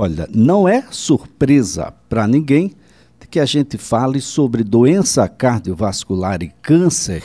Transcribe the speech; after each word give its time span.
Olha, 0.00 0.28
não 0.32 0.68
é 0.68 0.84
surpresa 0.92 1.92
para 2.08 2.24
ninguém 2.28 2.70
que 3.28 3.40
a 3.40 3.44
gente 3.44 3.76
fale 3.76 4.20
sobre 4.20 4.62
doença 4.62 5.28
cardiovascular 5.28 6.40
e 6.40 6.52
câncer 6.62 7.24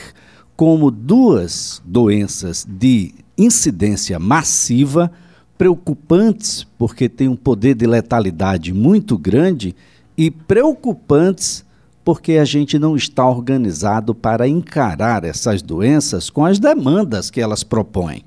como 0.56 0.90
duas 0.90 1.80
doenças 1.84 2.66
de 2.68 3.14
incidência 3.38 4.18
massiva, 4.18 5.12
preocupantes 5.56 6.66
porque 6.76 7.08
têm 7.08 7.28
um 7.28 7.36
poder 7.36 7.76
de 7.76 7.86
letalidade 7.86 8.72
muito 8.72 9.16
grande 9.16 9.76
e 10.18 10.28
preocupantes 10.28 11.64
porque 12.04 12.32
a 12.32 12.44
gente 12.44 12.76
não 12.76 12.96
está 12.96 13.24
organizado 13.24 14.16
para 14.16 14.48
encarar 14.48 15.22
essas 15.22 15.62
doenças 15.62 16.28
com 16.28 16.44
as 16.44 16.58
demandas 16.58 17.30
que 17.30 17.40
elas 17.40 17.62
propõem. 17.62 18.24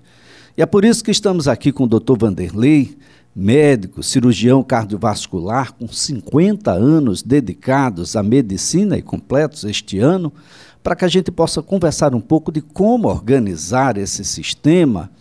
E 0.57 0.61
é 0.61 0.65
por 0.65 0.85
isso 0.85 1.03
que 1.03 1.11
estamos 1.11 1.49
aqui 1.49 1.73
com 1.73 1.83
o 1.83 1.87
Dr. 1.87 2.17
Vanderlei, 2.17 2.97
médico, 3.37 4.01
cirurgião 4.01 4.63
cardiovascular, 4.63 5.71
com 5.71 5.87
50 5.87 6.71
anos 6.71 7.21
dedicados 7.21 8.15
à 8.15 8.23
medicina 8.23 8.97
e 8.97 9.01
completos 9.03 9.63
este 9.63 9.99
ano, 9.99 10.33
para 10.81 10.95
que 10.95 11.05
a 11.05 11.07
gente 11.07 11.31
possa 11.31 11.61
conversar 11.61 12.15
um 12.15 12.19
pouco 12.19 12.51
de 12.51 12.61
como 12.61 13.07
organizar 13.07 13.95
esse 13.95 14.23
sistema 14.23 15.11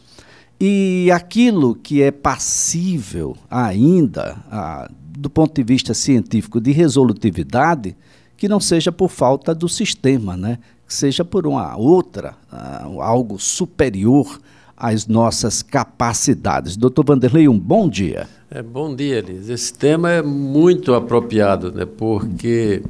e 0.59 1.11
aquilo 1.12 1.75
que 1.75 2.01
é 2.01 2.11
passível 2.11 3.37
ainda, 3.51 4.39
a, 4.51 4.91
do 5.19 5.28
ponto 5.28 5.55
de 5.55 5.62
vista 5.62 5.92
científico, 5.92 6.59
de 6.59 6.73
resolutividade, 6.73 7.95
que 8.34 8.48
não 8.48 8.61
seja 8.61 8.91
por 8.91 9.11
falta 9.11 9.55
do 9.55 9.69
sistema, 9.69 10.39
né? 10.39 10.59
que 10.87 10.95
seja 10.95 11.23
por 11.23 11.47
uma 11.47 11.77
outra, 11.77 12.34
uh, 12.51 13.03
algo 13.03 13.39
superior 13.39 14.41
às 14.77 15.07
nossas 15.07 15.62
capacidades. 15.62 16.77
Doutor 16.77 17.05
Vanderlei, 17.05 17.48
um 17.48 17.59
bom 17.59 17.89
dia. 17.89 18.29
É, 18.51 18.62
bom 18.62 18.95
dia, 18.95 19.21
Liz. 19.21 19.48
Esse 19.48 19.73
tema 19.73 20.11
é 20.11 20.23
muito 20.23 20.95
apropriado, 20.95 21.73
né, 21.73 21.87
porque 21.87 22.83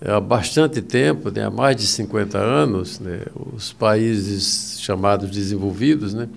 há 0.00 0.18
bastante 0.18 0.80
tempo, 0.80 1.30
né, 1.30 1.44
há 1.44 1.50
mais 1.50 1.76
de 1.76 1.86
50 1.86 2.38
anos, 2.38 2.98
né, 3.00 3.20
os 3.54 3.72
países 3.72 4.80
chamados 4.80 5.30
desenvolvidos 5.30 6.14
né, 6.14 6.28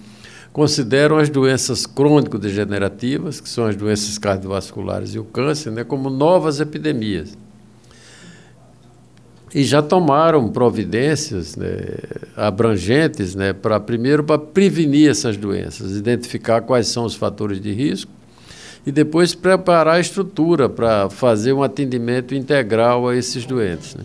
consideram 0.52 1.17
as 1.17 1.30
doenças 1.30 1.86
crônico-degenerativas, 1.86 3.39
que 3.39 3.47
são 3.47 3.66
as 3.66 3.75
doenças 3.75 4.17
cardiovasculares 4.17 5.16
e 5.16 5.19
o 5.19 5.23
câncer, 5.23 5.72
né, 5.72 5.84
como 5.84 6.09
novas 6.09 6.59
epidemias 6.59 7.38
e 9.58 9.63
já 9.63 9.81
tomaram 9.81 10.50
providências 10.50 11.55
né, 11.55 11.80
abrangentes 12.36 13.33
né, 13.33 13.53
para 13.53 13.80
primeiro 13.80 14.23
para 14.23 14.38
prevenir 14.38 15.09
essas 15.09 15.36
doenças, 15.36 15.97
identificar 15.97 16.61
quais 16.61 16.89
são 16.89 17.05
os 17.05 17.16
fatores 17.16 17.59
de 17.59 17.73
risco 17.73 18.11
e 18.85 18.91
depois 18.91 19.33
preparar 19.33 19.95
a 19.95 20.00
estrutura 20.00 20.69
para 20.69 21.09
fazer 21.09 21.53
um 21.53 21.63
atendimento 21.63 22.35
integral 22.35 23.08
a 23.08 23.16
esses 23.16 23.47
doentes. 23.47 23.95
Né. 23.95 24.03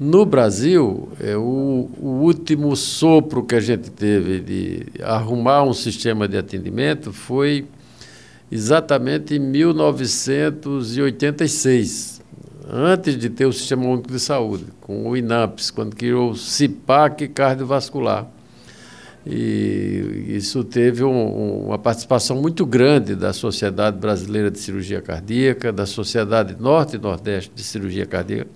No 0.00 0.24
Brasil, 0.24 1.10
é, 1.20 1.36
o, 1.36 1.90
o, 2.00 2.20
último 2.22 2.74
sopro 2.76 3.44
que 3.44 3.56
a 3.56 3.60
gente 3.60 3.90
teve 3.90 4.40
de 4.40 4.86
arrumar 5.02 5.64
um 5.64 5.74
sistema 5.74 6.26
de 6.26 6.38
atendimento 6.38 7.12
foi 7.12 7.66
exatamente 8.50 9.34
em 9.34 9.38
1986 9.38 12.16
antes 12.68 13.16
de 13.16 13.30
ter 13.30 13.46
o 13.46 13.52
Sistema 13.52 13.86
Único 13.86 14.10
de 14.10 14.18
Saúde, 14.18 14.66
com 14.80 15.08
o 15.08 15.16
INAPS, 15.16 15.70
quando 15.70 15.94
criou 15.94 16.30
o 16.30 16.36
CIPAC 16.36 17.28
cardiovascular. 17.28 18.26
E 19.24 20.34
isso 20.36 20.62
teve 20.62 21.02
um, 21.02 21.66
uma 21.66 21.78
participação 21.78 22.40
muito 22.40 22.64
grande 22.64 23.14
da 23.14 23.32
Sociedade 23.32 23.98
Brasileira 23.98 24.50
de 24.50 24.58
Cirurgia 24.58 25.00
Cardíaca, 25.00 25.72
da 25.72 25.84
Sociedade 25.84 26.56
Norte 26.60 26.96
e 26.96 26.98
Nordeste 26.98 27.50
de 27.54 27.62
Cirurgia 27.62 28.06
Cardíaca, 28.06 28.50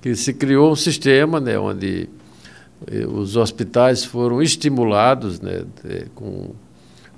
que 0.00 0.14
se 0.14 0.32
criou 0.34 0.70
um 0.70 0.76
sistema 0.76 1.40
né, 1.40 1.58
onde 1.58 2.08
eh, 2.86 3.06
os 3.06 3.36
hospitais 3.36 4.04
foram 4.04 4.40
estimulados 4.40 5.40
né, 5.40 5.64
com, 6.14 6.50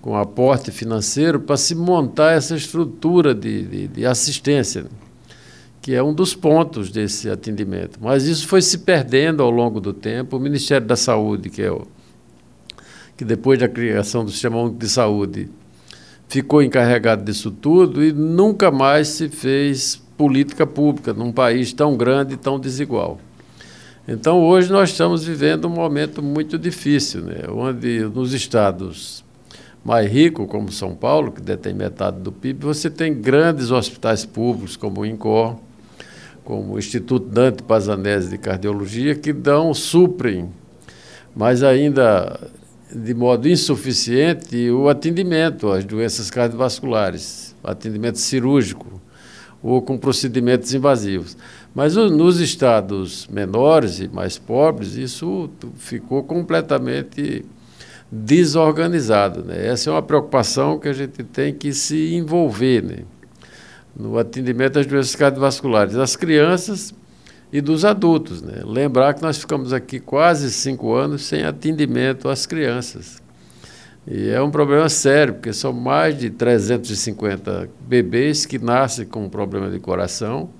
com 0.00 0.16
aporte 0.16 0.70
financeiro 0.70 1.40
para 1.40 1.58
se 1.58 1.74
montar 1.74 2.32
essa 2.32 2.56
estrutura 2.56 3.34
de, 3.34 3.62
de, 3.62 3.88
de 3.88 4.06
assistência. 4.06 4.84
Né 4.84 5.03
que 5.84 5.94
é 5.94 6.02
um 6.02 6.14
dos 6.14 6.34
pontos 6.34 6.90
desse 6.90 7.28
atendimento. 7.28 7.98
Mas 8.00 8.24
isso 8.24 8.48
foi 8.48 8.62
se 8.62 8.78
perdendo 8.78 9.42
ao 9.42 9.50
longo 9.50 9.82
do 9.82 9.92
tempo. 9.92 10.38
O 10.38 10.40
Ministério 10.40 10.86
da 10.86 10.96
Saúde, 10.96 11.50
que 11.50 11.60
é 11.60 11.70
o 11.70 11.86
que 13.18 13.22
depois 13.22 13.58
da 13.58 13.68
criação 13.68 14.24
do 14.24 14.30
Sistema 14.30 14.56
Único 14.56 14.78
de 14.78 14.88
Saúde 14.88 15.50
ficou 16.26 16.62
encarregado 16.62 17.22
disso 17.22 17.50
tudo 17.50 18.02
e 18.02 18.14
nunca 18.14 18.70
mais 18.70 19.08
se 19.08 19.28
fez 19.28 20.02
política 20.16 20.66
pública 20.66 21.12
num 21.12 21.30
país 21.30 21.70
tão 21.74 21.98
grande 21.98 22.32
e 22.32 22.38
tão 22.38 22.58
desigual. 22.58 23.20
Então, 24.08 24.40
hoje 24.40 24.72
nós 24.72 24.88
estamos 24.88 25.22
vivendo 25.22 25.66
um 25.66 25.70
momento 25.70 26.22
muito 26.22 26.58
difícil, 26.58 27.24
né? 27.24 27.42
onde 27.46 28.00
nos 28.06 28.32
estados 28.32 29.22
mais 29.84 30.10
ricos, 30.10 30.48
como 30.48 30.72
São 30.72 30.94
Paulo, 30.94 31.30
que 31.30 31.42
detém 31.42 31.74
metade 31.74 32.20
do 32.20 32.32
PIB, 32.32 32.64
você 32.64 32.88
tem 32.88 33.12
grandes 33.12 33.70
hospitais 33.70 34.24
públicos, 34.24 34.78
como 34.78 35.02
o 35.02 35.06
INCOR, 35.06 35.58
como 36.44 36.74
o 36.74 36.78
Instituto 36.78 37.26
Dante 37.26 37.62
Pazanese 37.62 38.28
de 38.28 38.38
Cardiologia, 38.38 39.14
que 39.14 39.32
dão, 39.32 39.72
suprem, 39.72 40.50
mas 41.34 41.62
ainda 41.62 42.38
de 42.94 43.12
modo 43.12 43.48
insuficiente, 43.48 44.70
o 44.70 44.88
atendimento 44.88 45.70
às 45.70 45.84
doenças 45.84 46.30
cardiovasculares, 46.30 47.56
atendimento 47.64 48.18
cirúrgico 48.18 49.00
ou 49.60 49.82
com 49.82 49.98
procedimentos 49.98 50.72
invasivos. 50.72 51.36
Mas 51.74 51.96
nos 51.96 52.38
estados 52.38 53.26
menores 53.26 53.98
e 53.98 54.06
mais 54.06 54.38
pobres, 54.38 54.94
isso 54.94 55.50
ficou 55.76 56.22
completamente 56.22 57.44
desorganizado. 58.12 59.42
Né? 59.42 59.66
Essa 59.66 59.90
é 59.90 59.92
uma 59.92 60.02
preocupação 60.02 60.78
que 60.78 60.86
a 60.86 60.92
gente 60.92 61.24
tem 61.24 61.52
que 61.52 61.72
se 61.72 62.14
envolver. 62.14 62.82
Né? 62.82 62.98
No 63.96 64.18
atendimento 64.18 64.74
das 64.74 64.86
doenças 64.86 65.14
cardiovasculares 65.14 65.94
das 65.94 66.16
crianças 66.16 66.94
e 67.52 67.60
dos 67.60 67.84
adultos. 67.84 68.42
Né? 68.42 68.62
Lembrar 68.64 69.14
que 69.14 69.22
nós 69.22 69.38
ficamos 69.38 69.72
aqui 69.72 70.00
quase 70.00 70.50
cinco 70.50 70.94
anos 70.94 71.22
sem 71.22 71.44
atendimento 71.44 72.28
às 72.28 72.46
crianças. 72.46 73.22
E 74.06 74.28
é 74.28 74.42
um 74.42 74.50
problema 74.50 74.88
sério, 74.88 75.34
porque 75.34 75.52
são 75.52 75.72
mais 75.72 76.18
de 76.18 76.28
350 76.28 77.70
bebês 77.88 78.44
que 78.44 78.58
nascem 78.58 79.06
com 79.06 79.24
um 79.24 79.28
problema 79.30 79.70
de 79.70 79.78
coração. 79.78 80.50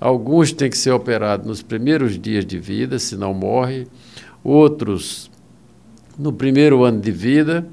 Alguns 0.00 0.52
têm 0.52 0.70
que 0.70 0.78
ser 0.78 0.92
operados 0.92 1.46
nos 1.46 1.60
primeiros 1.60 2.18
dias 2.18 2.46
de 2.46 2.58
vida, 2.58 2.98
senão 2.98 3.34
morre. 3.34 3.86
Outros 4.42 5.30
no 6.18 6.32
primeiro 6.32 6.84
ano 6.84 7.00
de 7.00 7.10
vida 7.10 7.66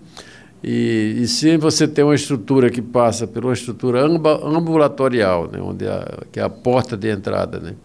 e, 0.68 1.22
e, 1.22 1.28
se 1.28 1.58
você 1.58 1.88
tem 1.88 2.04
uma 2.04 2.16
estrutura 2.16 2.72
que 2.72 2.82
passa 2.82 3.28
por 3.28 3.46
uma 3.46 3.54
estrutura 3.54 4.04
ambulatorial, 4.04 5.48
né, 5.52 5.60
onde 5.62 5.88
a, 5.88 6.24
que 6.32 6.40
é 6.40 6.44
a 6.44 6.50
porta 6.50 6.98
de 6.98 7.08
entrada, 7.12 7.60
né, 7.60 7.76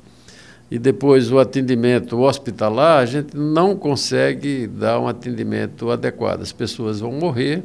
e 0.70 0.78
depois 0.78 1.30
o 1.30 1.38
atendimento 1.38 2.18
hospitalar, 2.18 3.02
a 3.02 3.04
gente 3.04 3.36
não 3.36 3.76
consegue 3.76 4.66
dar 4.66 4.98
um 4.98 5.08
atendimento 5.08 5.90
adequado. 5.90 6.40
As 6.40 6.52
pessoas 6.52 7.00
vão 7.00 7.12
morrer 7.12 7.62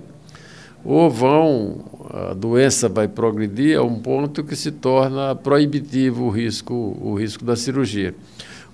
ou 0.83 1.09
vão, 1.09 1.85
a 2.11 2.33
doença 2.33 2.89
vai 2.89 3.07
progredir 3.07 3.77
a 3.77 3.83
um 3.83 3.99
ponto 3.99 4.43
que 4.43 4.55
se 4.55 4.71
torna 4.71 5.33
proibitivo 5.33 6.25
o 6.25 6.29
risco, 6.29 6.73
o 6.99 7.15
risco 7.15 7.45
da 7.45 7.55
cirurgia. 7.55 8.13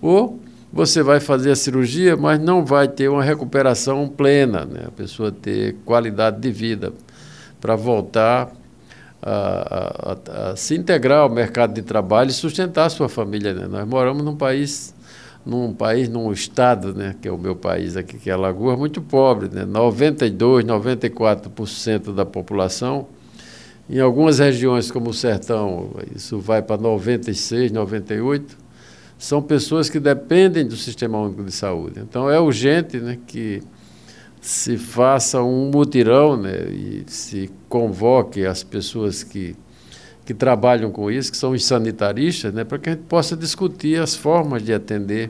Ou 0.02 0.40
você 0.72 1.04
vai 1.04 1.20
fazer 1.20 1.52
a 1.52 1.56
cirurgia, 1.56 2.16
mas 2.16 2.40
não 2.40 2.64
vai 2.64 2.88
ter 2.88 3.10
uma 3.10 3.24
recuperação 3.24 4.08
plena, 4.08 4.64
né? 4.64 4.86
a 4.88 4.92
pessoa 4.92 5.32
ter 5.32 5.76
qualidade 5.84 6.40
de 6.40 6.50
vida 6.50 6.94
para 7.60 7.76
voltar 7.76 8.50
a, 9.22 10.12
a, 10.12 10.52
a, 10.52 10.56
se 10.56 10.76
integrar 10.76 11.20
ao 11.20 11.30
mercado 11.30 11.74
de 11.74 11.82
trabalho 11.82 12.30
e 12.30 12.34
sustentar 12.34 12.86
a 12.86 12.90
sua 12.90 13.10
família. 13.10 13.54
Né? 13.54 13.68
Nós 13.68 13.86
moramos 13.86 14.24
num 14.24 14.36
país, 14.36 14.96
num 15.46 15.74
país, 15.74 16.08
num 16.08 16.32
estado, 16.32 16.94
né? 16.94 17.16
que 17.22 17.28
é 17.28 17.32
o 17.32 17.38
meu 17.38 17.56
país 17.56 17.98
aqui, 17.98 18.18
que 18.18 18.30
é 18.30 18.34
Alagoas, 18.34 18.80
muito 18.80 19.02
pobre, 19.02 19.50
né? 19.52 19.66
92, 19.66 20.64
94% 20.64 22.14
da 22.16 22.26
população. 22.26 23.08
Em 23.90 24.00
algumas 24.00 24.40
regiões, 24.40 24.90
como 24.90 25.10
o 25.10 25.14
Sertão, 25.14 25.90
isso 26.16 26.40
vai 26.40 26.62
para 26.62 26.82
96, 26.82 27.74
98 27.74 28.61
são 29.22 29.40
pessoas 29.40 29.88
que 29.88 30.00
dependem 30.00 30.66
do 30.66 30.76
Sistema 30.76 31.20
Único 31.20 31.44
de 31.44 31.52
Saúde. 31.52 32.00
Então 32.00 32.28
é 32.28 32.40
urgente 32.40 32.98
né, 32.98 33.20
que 33.28 33.62
se 34.42 34.80
faça 34.80 35.44
um 35.44 35.70
mutirão 35.70 36.36
né, 36.36 36.68
e 36.72 37.04
se 37.06 37.48
convoque 37.70 38.44
as 38.48 38.64
pessoas 38.64 39.22
que, 39.22 39.56
que 40.26 40.34
trabalham 40.34 40.90
com 40.90 41.12
isso, 41.12 41.30
que 41.32 41.38
são 41.38 41.52
os 41.52 41.64
sanitaristas, 41.64 42.52
né, 42.52 42.64
para 42.64 42.80
que 42.80 42.90
a 42.90 42.94
gente 42.94 43.04
possa 43.04 43.38
discutir 43.38 44.02
as 44.02 44.16
formas 44.16 44.64
de 44.64 44.74
atender 44.74 45.30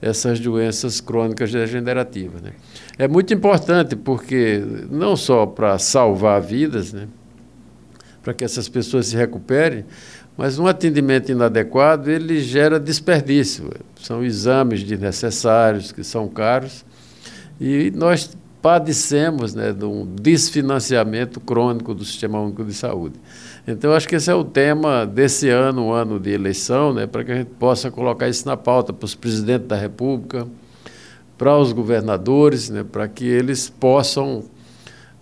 essas 0.00 0.40
doenças 0.40 0.98
crônicas 0.98 1.52
degenerativas. 1.52 2.40
Né. 2.40 2.52
É 2.96 3.06
muito 3.06 3.34
importante 3.34 3.94
porque, 3.94 4.64
não 4.90 5.14
só 5.16 5.44
para 5.44 5.78
salvar 5.78 6.40
vidas, 6.40 6.94
né, 6.94 7.06
para 8.22 8.32
que 8.32 8.42
essas 8.42 8.70
pessoas 8.70 9.08
se 9.08 9.16
recuperem, 9.16 9.84
mas 10.38 10.56
um 10.56 10.68
atendimento 10.68 11.32
inadequado 11.32 12.08
ele 12.08 12.40
gera 12.40 12.78
desperdício. 12.78 13.72
São 14.00 14.24
exames 14.24 14.84
desnecessários 14.84 15.90
que 15.90 16.04
são 16.04 16.28
caros 16.28 16.84
e 17.60 17.90
nós 17.90 18.30
padecemos 18.62 19.52
né, 19.52 19.72
de 19.72 19.84
um 19.84 20.06
desfinanciamento 20.06 21.40
crônico 21.40 21.92
do 21.92 22.04
Sistema 22.04 22.40
Único 22.40 22.64
de 22.64 22.72
Saúde. 22.72 23.16
Então, 23.66 23.92
acho 23.92 24.06
que 24.06 24.14
esse 24.14 24.30
é 24.30 24.34
o 24.34 24.44
tema 24.44 25.04
desse 25.04 25.48
ano, 25.48 25.86
o 25.86 25.92
ano 25.92 26.20
de 26.20 26.30
eleição, 26.30 26.94
né, 26.94 27.06
para 27.06 27.24
que 27.24 27.32
a 27.32 27.34
gente 27.34 27.50
possa 27.58 27.90
colocar 27.90 28.28
isso 28.28 28.46
na 28.46 28.56
pauta 28.56 28.92
para 28.92 29.04
os 29.04 29.16
presidentes 29.16 29.66
da 29.66 29.76
República, 29.76 30.46
para 31.36 31.58
os 31.58 31.72
governadores, 31.72 32.70
né, 32.70 32.84
para 32.84 33.08
que 33.08 33.24
eles 33.26 33.68
possam 33.68 34.44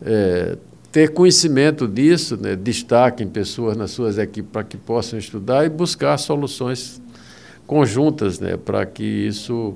é, 0.03 0.59
ter 0.97 1.13
conhecimento 1.13 1.87
disso, 1.87 2.39
né, 2.41 2.57
destaquem 2.57 3.29
pessoas 3.29 3.77
nas 3.77 3.91
suas 3.91 4.17
equipes 4.17 4.51
para 4.51 4.65
que 4.65 4.79
possam 4.79 5.19
estudar 5.19 5.67
e 5.67 5.69
buscar 5.69 6.17
soluções 6.17 7.03
conjuntas, 7.67 8.41
né, 8.41 8.57
para 8.57 8.87
que 8.87 9.05
isso, 9.05 9.75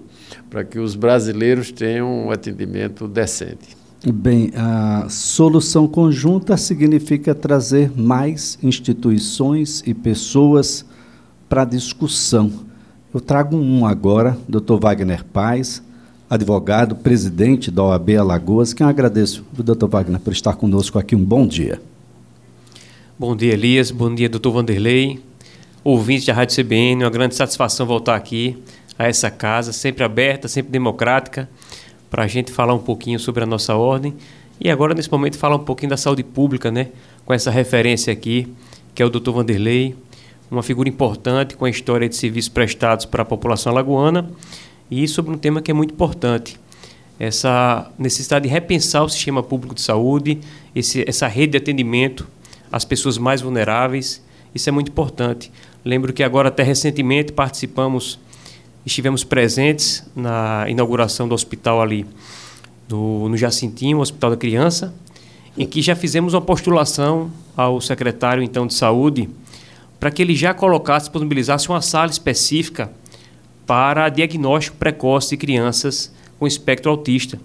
para 0.49 0.65
que 0.65 0.79
os 0.79 0.95
brasileiros 0.95 1.71
tenham 1.71 2.29
um 2.29 2.31
atendimento 2.31 3.07
decente. 3.07 3.77
Bem, 4.03 4.51
a 4.57 5.11
solução 5.11 5.87
conjunta 5.87 6.57
significa 6.57 7.35
trazer 7.35 7.93
mais 7.95 8.59
instituições 8.63 9.83
e 9.87 9.93
pessoas 9.93 10.87
para 11.51 11.67
discussão. 11.67 12.51
Eu 13.13 13.21
trago 13.21 13.59
um 13.59 13.85
agora, 13.85 14.39
Dr. 14.49 14.79
Wagner 14.81 15.23
Paz, 15.23 15.83
advogado, 16.31 16.95
presidente 16.95 17.71
da 17.71 17.83
OAB 17.83 18.11
Alagoas, 18.17 18.73
que 18.73 18.83
eu 18.83 18.87
agradeço, 18.87 19.45
Dr. 19.53 19.87
Wagner, 19.87 20.21
por 20.21 20.33
estar 20.33 20.55
conosco 20.55 20.99
aqui. 20.99 21.15
Um 21.17 21.25
bom 21.25 21.47
dia. 21.47 21.83
Bom 23.19 23.37
dia, 23.37 23.53
Elias. 23.53 23.91
Bom 23.91 24.15
dia, 24.15 24.29
doutor 24.29 24.53
Vanderlei 24.53 25.21
ouvintes 25.83 26.27
da 26.27 26.33
Rádio 26.33 26.63
CBN, 26.63 27.05
uma 27.05 27.11
grande 27.11 27.35
satisfação 27.35 27.87
voltar 27.87 28.15
aqui 28.15 28.57
a 28.99 29.07
essa 29.09 29.31
casa, 29.31 29.73
sempre 29.73 30.05
aberta, 30.05 30.47
sempre 30.47 30.71
democrática, 30.71 31.49
para 32.11 32.25
a 32.25 32.27
gente 32.27 32.53
falar 32.53 32.75
um 32.75 32.79
pouquinho 32.79 33.19
sobre 33.19 33.43
a 33.43 33.47
nossa 33.47 33.75
ordem. 33.75 34.15
E 34.61 34.69
agora, 34.69 34.95
nesse 34.95 35.11
momento, 35.11 35.39
falar 35.39 35.57
um 35.57 35.65
pouquinho 35.65 35.91
da 35.91 35.97
saúde 35.97 36.23
pública, 36.23 36.71
né? 36.71 36.89
com 37.25 37.33
essa 37.33 37.51
referência 37.51 38.13
aqui, 38.13 38.53
que 38.95 39.03
é 39.03 39.07
o 39.07 39.09
Dr. 39.09 39.31
Vanderlei, 39.31 39.97
uma 40.51 40.63
figura 40.63 40.89
importante 40.89 41.57
com 41.57 41.65
a 41.65 41.71
história 41.71 42.09
de 42.09 42.17
serviços 42.17 42.49
prestados 42.49 43.07
para 43.07 43.23
a 43.23 43.25
população 43.25 43.73
alagoana, 43.73 44.29
e 44.91 45.07
sobre 45.07 45.33
um 45.33 45.39
tema 45.39 45.63
que 45.63 45.71
é 45.71 45.75
muito 45.75 45.95
importante, 45.95 46.59
essa 47.19 47.91
necessidade 47.99 48.49
de 48.49 48.49
repensar 48.49 49.05
o 49.05 49.09
sistema 49.09 49.43
público 49.43 49.75
de 49.75 49.83
saúde, 49.83 50.41
esse, 50.75 51.05
essa 51.07 51.29
rede 51.29 51.53
de 51.53 51.59
atendimento 51.59 52.27
às 52.73 52.85
pessoas 52.85 53.19
mais 53.19 53.43
vulneráveis, 53.43 54.23
isso 54.55 54.69
é 54.69 54.73
muito 54.73 54.89
importante. 54.91 55.53
Lembro 55.85 56.13
que 56.13 56.23
agora, 56.23 56.49
até 56.49 56.63
recentemente, 56.63 57.33
participamos, 57.33 58.19
estivemos 58.85 59.23
presentes 59.23 60.03
na 60.17 60.65
inauguração 60.69 61.29
do 61.29 61.35
hospital 61.35 61.81
ali 61.81 62.07
do, 62.89 63.29
no 63.29 63.37
Jacintinho, 63.37 63.99
o 63.99 64.01
Hospital 64.01 64.31
da 64.31 64.37
Criança, 64.37 64.93
em 65.57 65.67
que 65.67 65.83
já 65.83 65.95
fizemos 65.95 66.35
uma 66.35 66.41
postulação 66.41 67.31
ao 67.57 67.81
secretário, 67.81 68.43
então, 68.43 68.67
de 68.67 68.75
Saúde, 68.75 69.29
para 69.99 70.11
que 70.11 70.23
ele 70.23 70.35
já 70.35 70.55
colocasse, 70.55 71.07
disponibilizasse 71.07 71.69
uma 71.69 71.83
sala 71.83 72.11
específica 72.11 72.91
para 73.71 74.09
diagnóstico 74.09 74.77
precoce 74.79 75.31
de 75.31 75.37
crianças 75.37 76.13
com 76.41 76.45
espectro 76.45 76.91
autista. 76.91 77.39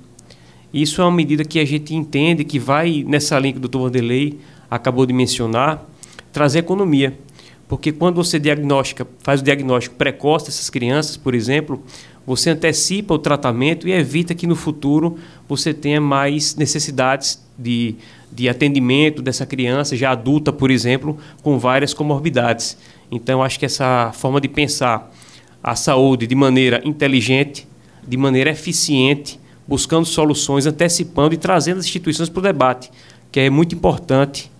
Isso 0.74 1.00
é 1.00 1.06
uma 1.06 1.12
medida 1.12 1.46
que 1.46 1.60
a 1.60 1.66
gente 1.66 1.94
entende 1.94 2.44
que 2.44 2.58
vai 2.58 3.06
nessa 3.08 3.38
linha 3.38 3.54
que 3.54 3.60
o 3.60 3.62
doutor 3.62 3.84
Vanderlei 3.84 4.40
acabou 4.68 5.06
de 5.06 5.14
mencionar, 5.14 5.88
trazer 6.34 6.58
economia. 6.58 7.16
Porque 7.68 7.92
quando 7.92 8.16
você 8.16 8.40
diagnostica, 8.40 9.08
faz 9.20 9.40
o 9.40 9.44
diagnóstico 9.44 9.98
precoce 9.98 10.48
dessas 10.48 10.68
crianças, 10.68 11.16
por 11.16 11.36
exemplo, 11.36 11.84
você 12.26 12.50
antecipa 12.50 13.14
o 13.14 13.20
tratamento 13.20 13.88
e 13.88 13.92
evita 13.92 14.34
que 14.34 14.48
no 14.48 14.56
futuro 14.56 15.20
você 15.48 15.76
tenha 15.76 16.02
mais 16.02 16.56
necessidades 16.56 17.40
de, 17.56 17.98
de 18.32 18.50
atendimento 18.50 19.22
dessa 19.22 19.46
criança, 19.46 19.96
já 19.96 20.10
adulta, 20.10 20.52
por 20.52 20.72
exemplo, 20.72 21.20
com 21.44 21.60
várias 21.60 21.94
comorbidades. 21.94 22.80
Então, 23.12 23.44
acho 23.44 23.60
que 23.60 23.66
essa 23.68 24.12
forma 24.12 24.42
de 24.42 24.48
pensar 24.48 25.14
a 25.66 25.76
saúde 25.76 26.28
de 26.28 26.36
maneira 26.36 26.80
inteligente, 26.86 27.68
de 28.08 28.16
maneira 28.16 28.52
eficiente, 28.52 29.40
buscando 29.68 30.06
soluções, 30.06 30.68
antecipando 30.68 31.34
e 31.34 31.38
trazendo 31.38 31.80
as 31.80 31.86
instituições 31.86 32.30
para 32.30 32.40
o 32.40 32.44
debate, 32.44 32.92
que 33.32 33.40
é 33.40 33.50
muito 33.50 33.74
importante 33.74 34.52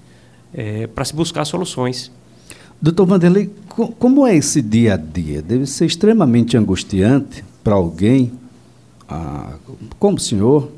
é, 0.52 0.88
para 0.88 1.06
se 1.06 1.14
buscar 1.14 1.46
soluções. 1.46 2.12
Doutor 2.82 3.06
Vanderlei, 3.06 3.52
como 4.00 4.26
é 4.26 4.36
esse 4.36 4.64
dia 4.64 4.96
a 4.96 4.98
dia? 4.98 5.44
Deve 5.44 5.68
ser 5.68 5.86
extremamente 5.86 6.58
angustiante 6.58 7.44
para 7.64 7.76
alguém, 7.76 8.32
ah, 9.08 9.54
como 10.00 10.18
o 10.18 10.20
senhor, 10.20 10.72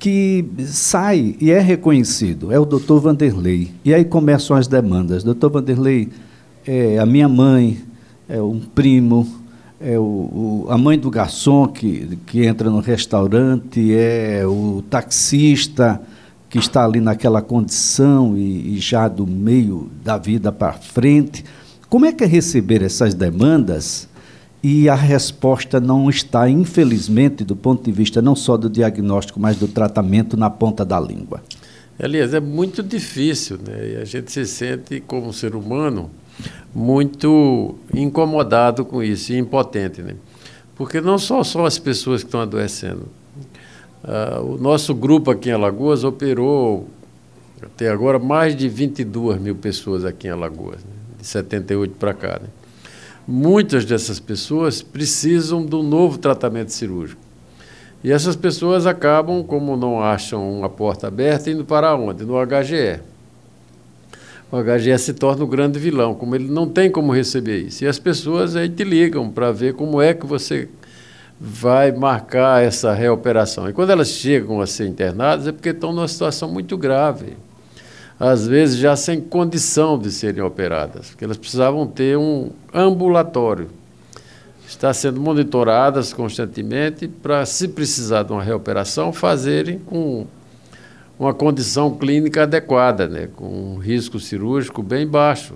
que 0.00 0.44
sai 0.66 1.36
e 1.40 1.52
é 1.52 1.60
reconhecido, 1.60 2.50
é 2.50 2.58
o 2.58 2.64
doutor 2.64 3.00
Vanderlei. 3.00 3.70
E 3.84 3.94
aí 3.94 4.04
começam 4.04 4.56
as 4.56 4.66
demandas. 4.66 5.22
Doutor 5.22 5.48
Vanderlei, 5.48 6.08
é 6.66 6.98
a 6.98 7.06
minha 7.06 7.28
mãe, 7.28 7.78
é 8.28 8.40
um 8.42 8.60
primo, 8.60 9.26
é 9.80 9.98
o, 9.98 10.02
o, 10.02 10.66
a 10.68 10.76
mãe 10.76 10.98
do 10.98 11.10
garçom 11.10 11.66
que, 11.66 12.18
que 12.26 12.44
entra 12.44 12.68
no 12.68 12.80
restaurante, 12.80 13.94
é 13.94 14.46
o 14.46 14.82
taxista 14.90 16.00
que 16.50 16.58
está 16.58 16.84
ali 16.84 17.00
naquela 17.00 17.42
condição 17.42 18.36
e, 18.36 18.76
e 18.76 18.78
já 18.78 19.08
do 19.08 19.26
meio 19.26 19.90
da 20.02 20.18
vida 20.18 20.50
para 20.50 20.72
frente. 20.74 21.44
Como 21.88 22.04
é 22.06 22.12
que 22.12 22.24
é 22.24 22.26
receber 22.26 22.82
essas 22.82 23.14
demandas 23.14 24.08
e 24.62 24.88
a 24.88 24.94
resposta 24.94 25.78
não 25.78 26.10
está, 26.10 26.48
infelizmente, 26.48 27.44
do 27.44 27.54
ponto 27.54 27.84
de 27.84 27.92
vista 27.92 28.20
não 28.20 28.34
só 28.34 28.56
do 28.56 28.68
diagnóstico, 28.68 29.38
mas 29.38 29.56
do 29.56 29.68
tratamento 29.68 30.36
na 30.36 30.50
ponta 30.50 30.84
da 30.84 30.98
língua? 30.98 31.42
Elias, 31.98 32.34
é 32.34 32.40
muito 32.40 32.82
difícil, 32.82 33.58
né? 33.58 33.92
E 33.92 33.96
a 33.96 34.04
gente 34.04 34.30
se 34.30 34.46
sente, 34.46 35.00
como 35.00 35.32
ser 35.32 35.54
humano, 35.54 36.10
muito 36.78 37.74
incomodado 37.92 38.84
com 38.84 39.02
isso 39.02 39.32
e 39.32 39.38
impotente, 39.38 40.00
né? 40.02 40.14
Porque 40.76 41.00
não 41.00 41.18
só 41.18 41.42
são 41.42 41.64
as 41.64 41.78
pessoas 41.78 42.22
que 42.22 42.28
estão 42.28 42.40
adoecendo, 42.40 43.08
Uh, 44.02 44.54
o 44.54 44.58
nosso 44.58 44.94
grupo 44.94 45.30
aqui 45.30 45.48
em 45.48 45.52
Alagoas 45.52 46.04
operou 46.04 46.88
até 47.60 47.90
agora 47.90 48.18
mais 48.18 48.54
de 48.54 48.68
22 48.68 49.40
mil 49.40 49.56
pessoas 49.56 50.04
aqui 50.04 50.28
em 50.28 50.30
Alagoas, 50.30 50.84
né? 50.84 50.92
de 51.20 51.26
78 51.26 51.94
para 51.96 52.14
cá. 52.14 52.38
Né? 52.40 52.48
Muitas 53.26 53.84
dessas 53.84 54.20
pessoas 54.20 54.80
precisam 54.80 55.66
de 55.66 55.74
um 55.74 55.82
novo 55.82 56.16
tratamento 56.16 56.72
cirúrgico. 56.72 57.20
E 58.02 58.12
essas 58.12 58.36
pessoas 58.36 58.86
acabam, 58.86 59.42
como 59.42 59.76
não 59.76 60.00
acham 60.00 60.48
uma 60.58 60.68
porta 60.68 61.08
aberta, 61.08 61.50
indo 61.50 61.64
para 61.64 61.94
onde? 61.96 62.24
No 62.24 62.34
HGE. 62.46 63.00
O 64.50 64.56
HGE 64.62 64.98
se 64.98 65.12
torna 65.12 65.44
o 65.44 65.46
grande 65.46 65.78
vilão, 65.78 66.14
como 66.14 66.34
ele 66.34 66.50
não 66.50 66.66
tem 66.66 66.90
como 66.90 67.12
receber 67.12 67.58
isso. 67.58 67.84
E 67.84 67.86
as 67.86 67.98
pessoas 67.98 68.56
aí 68.56 68.68
te 68.68 68.82
ligam 68.82 69.28
para 69.30 69.52
ver 69.52 69.74
como 69.74 70.00
é 70.00 70.14
que 70.14 70.24
você 70.24 70.68
vai 71.38 71.92
marcar 71.92 72.62
essa 72.62 72.94
reoperação. 72.94 73.68
E 73.68 73.74
quando 73.74 73.90
elas 73.90 74.08
chegam 74.08 74.60
a 74.60 74.66
ser 74.66 74.86
internadas 74.86 75.46
é 75.46 75.52
porque 75.52 75.68
estão 75.68 75.92
numa 75.92 76.08
situação 76.08 76.50
muito 76.50 76.78
grave. 76.78 77.36
Às 78.18 78.46
vezes 78.46 78.78
já 78.78 78.96
sem 78.96 79.20
condição 79.20 79.98
de 79.98 80.10
serem 80.10 80.42
operadas, 80.42 81.10
porque 81.10 81.24
elas 81.24 81.36
precisavam 81.36 81.86
ter 81.86 82.16
um 82.16 82.50
ambulatório. 82.74 83.68
Está 84.66 84.92
sendo 84.92 85.20
monitoradas 85.20 86.12
constantemente 86.12 87.06
para, 87.06 87.46
se 87.46 87.68
precisar 87.68 88.24
de 88.24 88.32
uma 88.32 88.42
reoperação, 88.42 89.12
fazerem 89.12 89.78
com 89.78 90.26
uma 91.18 91.34
condição 91.34 91.96
clínica 91.96 92.44
adequada, 92.44 93.08
né? 93.08 93.28
com 93.34 93.74
um 93.74 93.78
risco 93.78 94.20
cirúrgico 94.20 94.82
bem 94.82 95.06
baixo. 95.06 95.54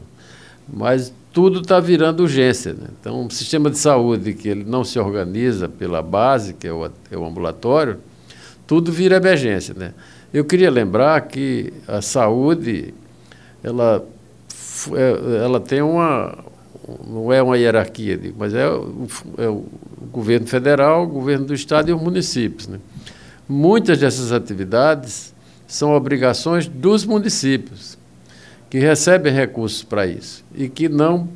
Mas 0.72 1.12
tudo 1.32 1.60
está 1.60 1.78
virando 1.78 2.22
urgência. 2.22 2.72
Né? 2.72 2.88
Então, 3.00 3.22
um 3.22 3.30
sistema 3.30 3.70
de 3.70 3.78
saúde 3.78 4.34
que 4.34 4.48
ele 4.48 4.64
não 4.64 4.82
se 4.82 4.98
organiza 4.98 5.68
pela 5.68 6.02
base, 6.02 6.54
que 6.54 6.66
é 6.66 6.72
o, 6.72 6.90
é 7.10 7.16
o 7.16 7.24
ambulatório, 7.24 7.98
tudo 8.66 8.90
vira 8.90 9.16
emergência. 9.16 9.74
Né? 9.74 9.92
Eu 10.34 10.44
queria 10.44 10.70
lembrar 10.70 11.20
que 11.22 11.72
a 11.86 12.02
saúde, 12.02 12.92
ela, 13.62 14.04
é, 14.94 15.44
ela 15.44 15.60
tem 15.60 15.80
uma, 15.80 16.38
não 17.06 17.32
é 17.32 17.40
uma 17.42 17.56
hierarquia, 17.56 18.18
mas 18.36 18.52
é 18.52 18.68
o, 18.68 19.06
é 19.38 19.48
o, 19.48 19.64
governo 20.12 20.46
federal, 20.46 21.04
o 21.04 21.06
governo 21.06 21.46
do 21.46 21.54
estado 21.54 21.88
e 21.88 21.92
os 21.92 22.02
municípios. 22.02 22.66
Né? 22.66 22.78
Muitas 23.48 23.98
dessas 23.98 24.32
atividades 24.32 25.31
são 25.72 25.94
obrigações 25.94 26.68
dos 26.68 27.06
municípios 27.06 27.96
que 28.68 28.78
recebem 28.78 29.32
recursos 29.32 29.82
para 29.82 30.06
isso 30.06 30.44
e 30.54 30.68
que 30.68 30.86
não 30.86 31.30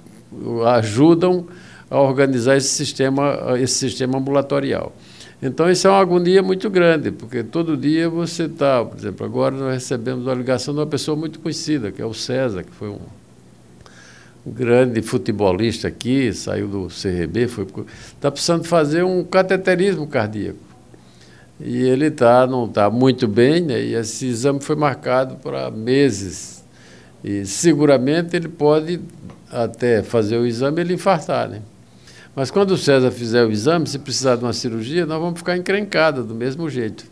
ajudam 0.74 1.46
a 1.90 1.98
organizar 1.98 2.54
esse 2.54 2.68
sistema, 2.68 3.54
esse 3.58 3.72
sistema 3.72 4.18
ambulatorial. 4.18 4.94
Então, 5.40 5.70
isso 5.70 5.86
é 5.86 5.90
uma 5.90 6.00
agonia 6.00 6.42
muito 6.42 6.68
grande, 6.68 7.10
porque 7.10 7.42
todo 7.42 7.78
dia 7.78 8.10
você 8.10 8.42
está, 8.42 8.84
por 8.84 8.98
exemplo, 8.98 9.24
agora 9.24 9.54
nós 9.54 9.72
recebemos 9.72 10.26
uma 10.26 10.34
ligação 10.34 10.74
de 10.74 10.80
uma 10.80 10.86
pessoa 10.86 11.16
muito 11.16 11.40
conhecida, 11.40 11.90
que 11.90 12.02
é 12.02 12.04
o 12.04 12.12
César, 12.12 12.62
que 12.62 12.72
foi 12.72 12.90
um, 12.90 12.98
grande 14.52 15.00
futebolista 15.00 15.88
aqui, 15.88 16.30
saiu 16.34 16.68
do 16.68 16.88
CRB, 16.88 17.48
foi 17.48 17.66
está 18.12 18.30
precisando 18.30 18.64
fazer 18.64 19.02
um 19.02 19.24
cateterismo 19.24 20.06
cardíaco. 20.06 20.65
E 21.58 21.78
ele 21.82 22.10
tá, 22.10 22.46
não 22.46 22.66
está 22.66 22.90
muito 22.90 23.26
bem, 23.26 23.62
né? 23.62 23.80
e 23.80 23.94
esse 23.94 24.26
exame 24.26 24.60
foi 24.60 24.76
marcado 24.76 25.36
para 25.36 25.70
meses. 25.70 26.62
E 27.24 27.46
seguramente 27.46 28.36
ele 28.36 28.48
pode 28.48 29.00
até 29.50 30.02
fazer 30.02 30.36
o 30.36 30.46
exame 30.46 30.82
ele 30.82 30.94
infartar. 30.94 31.48
Né? 31.48 31.62
Mas 32.34 32.50
quando 32.50 32.72
o 32.72 32.76
César 32.76 33.10
fizer 33.10 33.44
o 33.44 33.50
exame, 33.50 33.86
se 33.86 33.98
precisar 33.98 34.36
de 34.36 34.44
uma 34.44 34.52
cirurgia, 34.52 35.06
nós 35.06 35.18
vamos 35.18 35.38
ficar 35.38 35.56
encrencados 35.56 36.26
do 36.26 36.34
mesmo 36.34 36.68
jeito, 36.68 37.06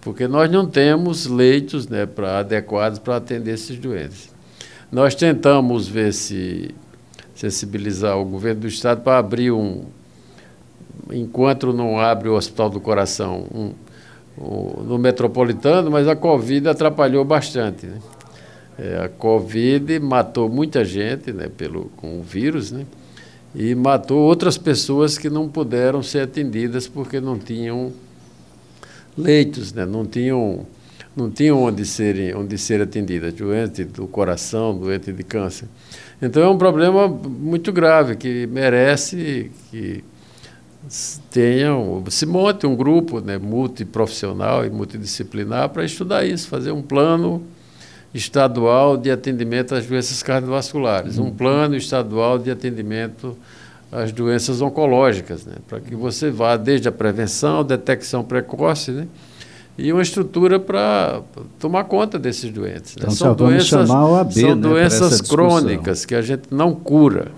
porque 0.00 0.26
nós 0.26 0.50
não 0.50 0.66
temos 0.66 1.26
leitos 1.26 1.86
né, 1.86 2.04
pra, 2.04 2.40
adequados 2.40 2.98
para 2.98 3.16
atender 3.16 3.52
esses 3.52 3.78
doentes. 3.78 4.34
Nós 4.90 5.14
tentamos 5.14 5.86
ver 5.86 6.12
se 6.12 6.74
sensibilizar 7.34 8.18
o 8.18 8.24
governo 8.24 8.62
do 8.62 8.66
estado 8.66 9.02
para 9.02 9.18
abrir 9.18 9.52
um, 9.52 9.84
enquanto 11.10 11.72
não 11.72 11.98
abre 11.98 12.28
o 12.28 12.34
Hospital 12.34 12.70
do 12.70 12.80
Coração 12.80 13.46
um, 13.54 13.72
no 14.36 14.98
metropolitano, 14.98 15.90
mas 15.90 16.08
a 16.08 16.16
Covid 16.16 16.68
atrapalhou 16.68 17.24
bastante. 17.24 17.86
Né? 17.86 17.98
É, 18.78 19.04
a 19.04 19.08
Covid 19.08 19.98
matou 20.00 20.48
muita 20.48 20.84
gente 20.84 21.32
né, 21.32 21.48
pelo, 21.48 21.86
com 21.96 22.18
o 22.18 22.22
vírus, 22.22 22.72
né? 22.72 22.84
e 23.54 23.74
matou 23.74 24.18
outras 24.18 24.58
pessoas 24.58 25.16
que 25.16 25.30
não 25.30 25.48
puderam 25.48 26.02
ser 26.02 26.20
atendidas 26.20 26.88
porque 26.88 27.20
não 27.20 27.38
tinham 27.38 27.92
leitos, 29.16 29.72
né? 29.72 29.86
não 29.86 30.04
tinham 30.04 30.66
não 31.16 31.30
tinham 31.30 31.62
onde 31.62 31.86
serem 31.86 32.34
onde 32.34 32.58
ser 32.58 32.82
atendidas, 32.82 33.32
doente 33.34 33.84
do 33.84 34.04
coração, 34.08 34.76
doente 34.76 35.12
de 35.12 35.22
câncer. 35.22 35.68
Então 36.20 36.42
é 36.42 36.48
um 36.48 36.58
problema 36.58 37.06
muito 37.06 37.72
grave 37.72 38.16
que 38.16 38.48
merece 38.48 39.52
que 39.70 40.02
tenham 41.30 42.02
se 42.08 42.26
monte 42.26 42.66
um 42.66 42.76
grupo 42.76 43.20
né, 43.20 43.38
multiprofissional 43.38 44.64
e 44.64 44.70
multidisciplinar 44.70 45.68
para 45.70 45.84
estudar 45.84 46.24
isso, 46.24 46.48
fazer 46.48 46.72
um 46.72 46.82
plano 46.82 47.42
estadual 48.14 48.96
de 48.96 49.10
atendimento 49.10 49.74
às 49.74 49.86
doenças 49.86 50.22
cardiovasculares, 50.22 51.18
um 51.18 51.24
uhum. 51.24 51.30
plano 51.32 51.74
estadual 51.76 52.38
de 52.38 52.50
atendimento 52.50 53.36
às 53.90 54.12
doenças 54.12 54.60
oncológicas, 54.60 55.44
né? 55.44 55.54
para 55.68 55.80
que 55.80 55.94
você 55.94 56.30
vá 56.30 56.56
desde 56.56 56.88
a 56.88 56.92
prevenção, 56.92 57.64
detecção 57.64 58.22
precoce, 58.22 58.92
né? 58.92 59.08
e 59.76 59.92
uma 59.92 60.02
estrutura 60.02 60.60
para 60.60 61.22
tomar 61.58 61.84
conta 61.84 62.18
desses 62.18 62.52
doentes. 62.52 62.94
Né? 62.96 63.02
Então, 63.02 63.10
são 63.10 63.34
doenças, 63.34 63.90
OAB, 63.90 64.32
são 64.32 64.54
né, 64.54 64.68
doenças 64.68 65.20
crônicas 65.20 66.04
que 66.04 66.14
a 66.14 66.22
gente 66.22 66.44
não 66.50 66.72
cura. 66.72 67.32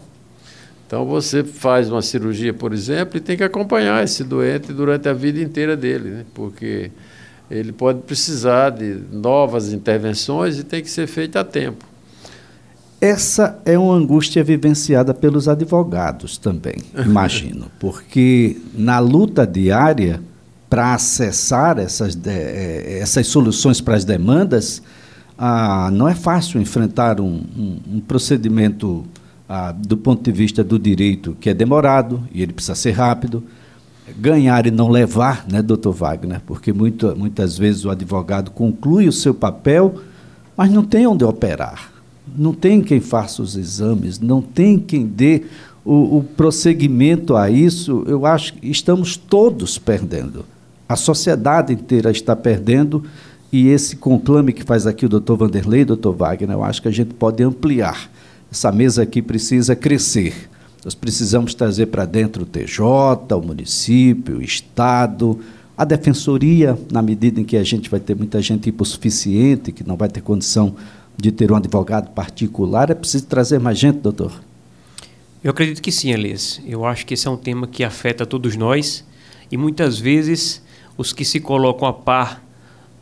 Então 0.87 1.05
você 1.05 1.43
faz 1.43 1.91
uma 1.91 2.01
cirurgia, 2.01 2.55
por 2.55 2.73
exemplo, 2.73 3.17
e 3.17 3.21
tem 3.21 3.37
que 3.37 3.43
acompanhar 3.43 4.05
esse 4.05 4.23
doente 4.23 4.73
durante 4.73 5.09
a 5.09 5.13
vida 5.13 5.41
inteira 5.41 5.77
dele, 5.77 6.11
né? 6.11 6.25
porque 6.33 6.93
ele 7.51 7.73
pode 7.73 8.01
precisar 8.03 8.71
de 8.71 8.97
novas 9.13 9.73
intervenções 9.73 10.59
e 10.59 10.65
tem 10.65 10.83
que 10.83 10.91
ser 10.91 11.09
feita 11.09 11.41
a 11.41 11.45
tempo. 11.45 11.85
Essa 13.01 13.61
é 13.65 13.77
uma 13.79 13.95
angústia 13.95 14.43
vivenciada 14.43 15.13
pelos 15.13 15.49
advogados 15.49 16.39
também, 16.39 16.77
imagino, 17.05 17.67
porque 17.79 18.57
na 18.73 18.99
luta 19.01 19.47
diária 19.47 20.21
para 20.71 20.95
acessar 20.95 21.79
essas, 21.79 22.19
eh, 22.27 22.99
essas 23.01 23.27
soluções 23.27 23.81
para 23.81 23.97
as 23.97 24.05
demandas, 24.05 24.83
ah, 25.39 25.91
não 25.93 26.09
é 26.09 26.15
fácil 26.15 26.61
enfrentar 26.61 27.21
um, 27.21 27.43
um, 27.57 27.81
um 27.97 28.01
procedimento 28.01 29.05
ah, 29.49 29.73
do 29.73 29.97
ponto 29.97 30.23
de 30.23 30.33
vista 30.33 30.65
do 30.65 30.79
direito 30.79 31.37
que 31.41 31.51
é 31.51 31.55
demorado 31.55 32.23
e 32.33 32.43
ele 32.43 32.53
precisa 32.53 32.75
ser 32.75 32.93
rápido 32.93 33.43
ganhar 34.19 34.67
e 34.67 34.71
não 34.71 34.89
levar, 34.89 35.47
né, 35.51 35.63
doutor 35.63 35.93
Wagner? 35.93 36.41
Porque 36.47 36.73
muito, 36.73 37.15
muitas 37.17 37.59
vezes 37.59 37.85
o 37.85 37.91
advogado 37.91 38.51
conclui 38.51 39.09
o 39.09 39.13
seu 39.13 39.35
papel, 39.35 40.01
mas 40.57 40.71
não 40.71 40.85
tem 40.85 41.07
onde 41.07 41.25
operar, 41.25 41.93
não 42.37 42.53
tem 42.53 42.81
quem 42.81 43.01
faça 43.01 43.43
os 43.43 43.57
exames, 43.57 44.21
não 44.21 44.41
tem 44.41 44.79
quem 44.79 45.07
dê 45.07 45.45
o, 45.85 46.19
o 46.19 46.25
prosseguimento 46.37 47.37
a 47.37 47.51
isso. 47.51 48.05
Eu 48.07 48.27
acho 48.27 48.55
que 48.55 48.69
estamos 48.69 49.17
todos 49.17 49.79
perdendo. 49.79 50.45
A 50.89 50.97
sociedade 50.97 51.73
inteira 51.73 52.11
está 52.11 52.35
perdendo 52.35 53.05
e 53.53 53.69
esse 53.69 53.97
conclame 53.97 54.53
que 54.53 54.65
faz 54.65 54.87
aqui 54.87 55.07
o 55.07 55.09
doutor 55.09 55.37
Vanderlei, 55.37 55.85
doutor 55.85 56.15
Wagner, 56.15 56.57
eu 56.57 56.65
acho 56.65 56.83
que 56.83 56.89
a 56.89 56.93
gente 56.93 57.15
pode 57.15 57.43
ampliar. 57.43 58.11
Essa 58.57 58.73
mesa 58.73 59.03
aqui 59.03 59.21
precisa 59.21 59.77
crescer 59.77 60.49
nós 60.87 60.95
precisamos 60.95 61.53
trazer 61.53 61.87
para 61.87 62.05
dentro 62.05 62.45
o 62.45 62.47
TJ, 62.47 63.35
o 63.35 63.43
município, 63.43 64.37
o 64.37 64.43
Estado, 64.43 65.41
a 65.77 65.85
defensoria, 65.85 66.79
na 66.93 67.03
medida 67.03 67.41
em 67.41 67.45
que 67.45 67.57
a 67.57 67.65
gente 67.65 67.91
vai 67.91 67.99
ter 67.99 68.15
muita 68.15 68.41
gente 68.41 68.69
hipossuficiente, 68.69 69.73
que 69.73 69.83
não 69.83 69.97
vai 69.97 70.09
ter 70.09 70.21
condição 70.21 70.77
de 71.17 71.33
ter 71.33 71.51
um 71.51 71.57
advogado 71.57 72.13
particular, 72.13 72.89
é 72.89 72.95
preciso 72.95 73.27
trazer 73.27 73.59
mais 73.59 73.77
gente, 73.77 73.99
doutor? 73.99 74.41
Eu 75.43 75.51
acredito 75.51 75.83
que 75.83 75.91
sim, 75.91 76.13
Elias. 76.13 76.61
Eu 76.65 76.85
acho 76.85 77.05
que 77.05 77.15
esse 77.15 77.27
é 77.27 77.31
um 77.33 77.37
tema 77.37 77.67
que 77.67 77.83
afeta 77.83 78.25
todos 78.25 78.55
nós 78.55 79.05
e 79.51 79.57
muitas 79.57 79.99
vezes 79.99 80.63
os 80.97 81.13
que 81.13 81.25
se 81.25 81.41
colocam 81.41 81.89
a 81.89 81.93
par, 81.93 82.45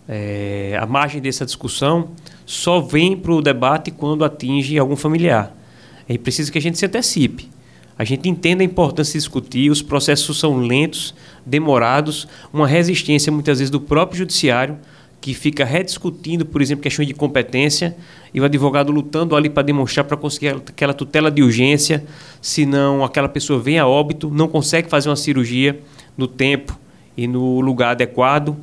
é, 0.08 0.74
à 0.80 0.86
margem 0.86 1.20
dessa 1.20 1.44
discussão, 1.44 2.08
só 2.44 2.80
vêm 2.80 3.16
para 3.16 3.32
o 3.32 3.42
debate 3.42 3.90
quando 3.90 4.24
atinge 4.24 4.78
algum 4.78 4.96
familiar. 4.96 5.56
É 6.08 6.18
preciso 6.18 6.52
que 6.52 6.58
a 6.58 6.60
gente 6.60 6.78
se 6.78 6.86
antecipe 6.86 7.54
a 7.96 8.04
gente 8.04 8.28
entende 8.28 8.62
a 8.62 8.64
importância 8.64 9.12
de 9.12 9.18
discutir, 9.18 9.70
os 9.70 9.80
processos 9.80 10.38
são 10.38 10.58
lentos, 10.58 11.14
demorados, 11.46 12.26
uma 12.52 12.66
resistência 12.66 13.30
muitas 13.30 13.58
vezes 13.58 13.70
do 13.70 13.80
próprio 13.80 14.18
judiciário, 14.18 14.76
que 15.20 15.32
fica 15.32 15.64
rediscutindo, 15.64 16.44
por 16.44 16.60
exemplo, 16.60 16.82
questões 16.82 17.06
de 17.06 17.14
competência, 17.14 17.96
e 18.32 18.40
o 18.40 18.44
advogado 18.44 18.90
lutando 18.92 19.36
ali 19.36 19.48
para 19.48 19.62
demonstrar, 19.62 20.04
para 20.04 20.16
conseguir 20.16 20.48
aquela 20.48 20.92
tutela 20.92 21.30
de 21.30 21.42
urgência, 21.42 22.04
senão 22.42 23.04
aquela 23.04 23.28
pessoa 23.28 23.60
vem 23.60 23.78
a 23.78 23.86
óbito, 23.86 24.28
não 24.28 24.48
consegue 24.48 24.88
fazer 24.88 25.08
uma 25.08 25.16
cirurgia 25.16 25.80
no 26.16 26.26
tempo 26.26 26.78
e 27.16 27.26
no 27.26 27.60
lugar 27.60 27.92
adequado. 27.92 28.56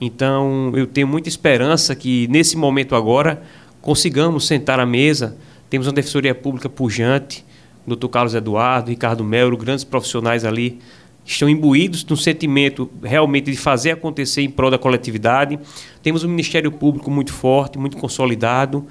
Então, 0.00 0.72
eu 0.74 0.86
tenho 0.86 1.06
muita 1.06 1.28
esperança 1.28 1.94
que, 1.94 2.28
nesse 2.28 2.56
momento 2.56 2.94
agora, 2.94 3.42
consigamos 3.80 4.46
sentar 4.46 4.78
à 4.78 4.86
mesa, 4.86 5.36
temos 5.68 5.86
uma 5.86 5.92
defensoria 5.92 6.34
pública 6.34 6.68
pujante, 6.68 7.44
doutor 7.86 8.08
Carlos 8.08 8.34
Eduardo, 8.34 8.90
Ricardo 8.90 9.24
Melo, 9.24 9.56
grandes 9.56 9.84
profissionais 9.84 10.44
ali, 10.44 10.78
estão 11.24 11.48
imbuídos 11.48 12.04
no 12.04 12.16
sentimento 12.16 12.88
realmente 13.02 13.50
de 13.50 13.56
fazer 13.56 13.90
acontecer 13.90 14.42
em 14.42 14.50
prol 14.50 14.70
da 14.70 14.78
coletividade. 14.78 15.58
Temos 16.02 16.24
um 16.24 16.28
Ministério 16.28 16.72
Público 16.72 17.10
muito 17.10 17.32
forte, 17.32 17.78
muito 17.78 17.96
consolidado. 17.98 18.86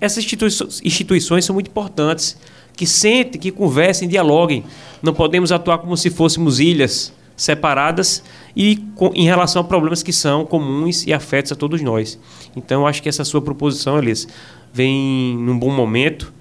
Essas 0.00 0.24
instituições, 0.24 0.80
instituições 0.82 1.44
são 1.44 1.54
muito 1.54 1.68
importantes, 1.68 2.36
que 2.76 2.86
sentem, 2.86 3.40
que 3.40 3.52
conversem, 3.52 4.08
dialoguem. 4.08 4.64
Não 5.00 5.14
podemos 5.14 5.52
atuar 5.52 5.78
como 5.78 5.96
se 5.96 6.10
fôssemos 6.10 6.58
ilhas 6.58 7.12
separadas 7.42 8.22
e 8.54 8.76
com, 8.94 9.12
em 9.14 9.24
relação 9.24 9.62
a 9.62 9.64
problemas 9.64 10.02
que 10.02 10.12
são 10.12 10.44
comuns 10.44 11.06
e 11.06 11.12
afetos 11.12 11.52
a 11.52 11.54
todos 11.54 11.80
nós. 11.80 12.18
Então, 12.56 12.86
acho 12.86 13.02
que 13.02 13.08
essa 13.08 13.24
sua 13.24 13.40
proposição, 13.40 13.98
Elias, 13.98 14.26
vem 14.72 15.36
num 15.36 15.58
bom 15.58 15.70
momento 15.70 16.32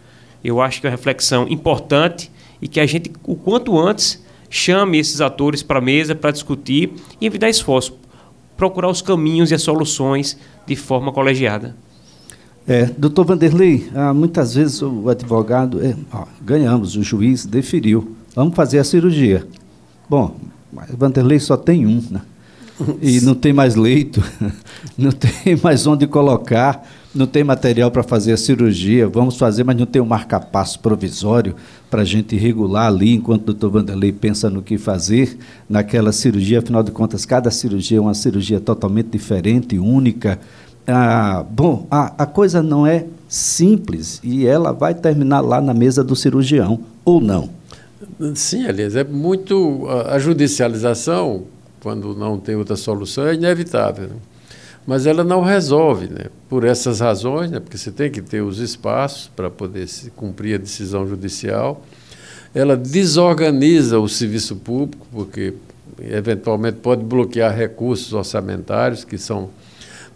eu 0.44 0.62
acho 0.62 0.79
que 0.79 0.88
é 0.88 0.89
uma 0.89 0.96
reflexão 0.96 1.48
importante 1.50 2.32
e 2.62 2.68
que 2.68 2.79
a 2.79 2.86
gente, 2.86 3.12
o 3.25 3.36
quanto 3.36 3.77
antes, 3.77 4.24
chame 4.50 4.98
esses 4.98 5.22
atores 5.22 5.62
para 5.62 5.79
a 5.79 5.82
mesa 5.82 6.15
para 6.15 6.32
discutir 6.32 6.91
e 7.20 7.25
evitar 7.25 7.50
esforço, 7.50 7.98
procurar 8.58 8.89
os 8.89 9.01
caminhos 9.01 9.51
e 9.51 9.56
as 9.56 9.62
soluções 9.62 10.38
de 10.65 10.75
forma 10.75 11.12
colegiada. 11.12 11.75
É, 12.68 12.86
doutor 12.86 13.25
Vanderlei, 13.25 13.89
ah, 13.96 14.13
muitas 14.13 14.53
vezes 14.53 14.82
o 14.82 15.10
advogado, 15.10 15.84
é, 15.84 15.96
ó, 16.13 16.25
ganhamos, 16.41 16.96
o 16.96 17.03
juiz 17.03 17.46
deferiu, 17.46 18.15
vamos 18.36 18.56
fazer 18.56 18.79
a 18.79 18.84
cirurgia. 18.84 19.46
Bom, 20.08 20.36
Vanderlei 20.97 21.39
só 21.39 21.57
tem 21.57 21.85
um, 21.85 22.03
né? 22.09 22.21
E 23.01 23.19
não 23.21 23.35
tem 23.35 23.51
mais 23.51 23.75
leito, 23.75 24.23
não 24.97 25.11
tem 25.11 25.57
mais 25.61 25.85
onde 25.85 26.07
colocar 26.07 26.85
não 27.13 27.25
tem 27.25 27.43
material 27.43 27.89
para 27.89 28.03
fazer 28.03 28.33
a 28.33 28.38
cirurgia, 28.38 29.07
vamos 29.07 29.35
fazer, 29.38 29.63
mas 29.63 29.75
não 29.75 29.85
tem 29.85 30.01
um 30.01 30.05
marca-passo 30.05 30.79
provisório 30.79 31.55
para 31.89 32.03
a 32.03 32.05
gente 32.05 32.35
regular 32.35 32.88
ali, 32.88 33.15
enquanto 33.15 33.41
o 33.41 33.45
doutor 33.45 33.71
Vanderlei 33.71 34.11
pensa 34.11 34.49
no 34.49 34.61
que 34.61 34.77
fazer 34.77 35.38
naquela 35.67 36.11
cirurgia. 36.11 36.59
Afinal 36.59 36.83
de 36.83 36.91
contas, 36.91 37.25
cada 37.25 37.49
cirurgia 37.49 37.97
é 37.97 38.01
uma 38.01 38.13
cirurgia 38.13 38.59
totalmente 38.59 39.07
diferente, 39.07 39.79
única. 39.79 40.39
Ah, 40.85 41.43
bom, 41.49 41.88
a, 41.89 42.23
a 42.23 42.25
coisa 42.25 42.61
não 42.61 42.85
é 42.85 43.05
simples 43.27 44.19
e 44.23 44.45
ela 44.45 44.71
vai 44.71 44.93
terminar 44.93 45.41
lá 45.41 45.59
na 45.59 45.73
mesa 45.73 46.03
do 46.03 46.15
cirurgião, 46.15 46.79
ou 47.03 47.19
não? 47.19 47.49
Sim, 48.36 48.65
aliás, 48.65 48.96
é 48.96 49.03
muito. 49.03 49.88
A 50.08 50.18
judicialização 50.20 51.48
quando 51.79 52.15
não 52.15 52.39
tem 52.39 52.56
outra 52.56 52.75
solução, 52.75 53.27
é 53.27 53.34
inevitável. 53.34 54.08
Né? 54.08 54.15
Mas 54.86 55.06
ela 55.06 55.24
não 55.24 55.41
resolve, 55.41 56.08
né? 56.08 56.25
por 56.48 56.63
essas 56.63 57.00
razões, 57.00 57.51
né? 57.51 57.60
porque 57.60 57.77
você 57.77 57.91
tem 57.91 58.10
que 58.10 58.22
ter 58.22 58.41
os 58.41 58.60
espaços 58.60 59.29
para 59.36 59.50
poder 59.50 59.88
cumprir 60.15 60.56
a 60.56 60.58
decisão 60.58 61.08
judicial. 61.08 61.84
Ela 62.53 62.75
desorganiza 62.75 64.00
o 64.00 64.10
serviço 64.10 64.56
público, 64.56 65.06
porque 65.12 65.53
eventualmente 66.01 66.77
pode 66.77 67.03
bloquear 67.03 67.56
recursos 67.56 68.13
orçamentários 68.13 69.03
que 69.03 69.18
são 69.18 69.50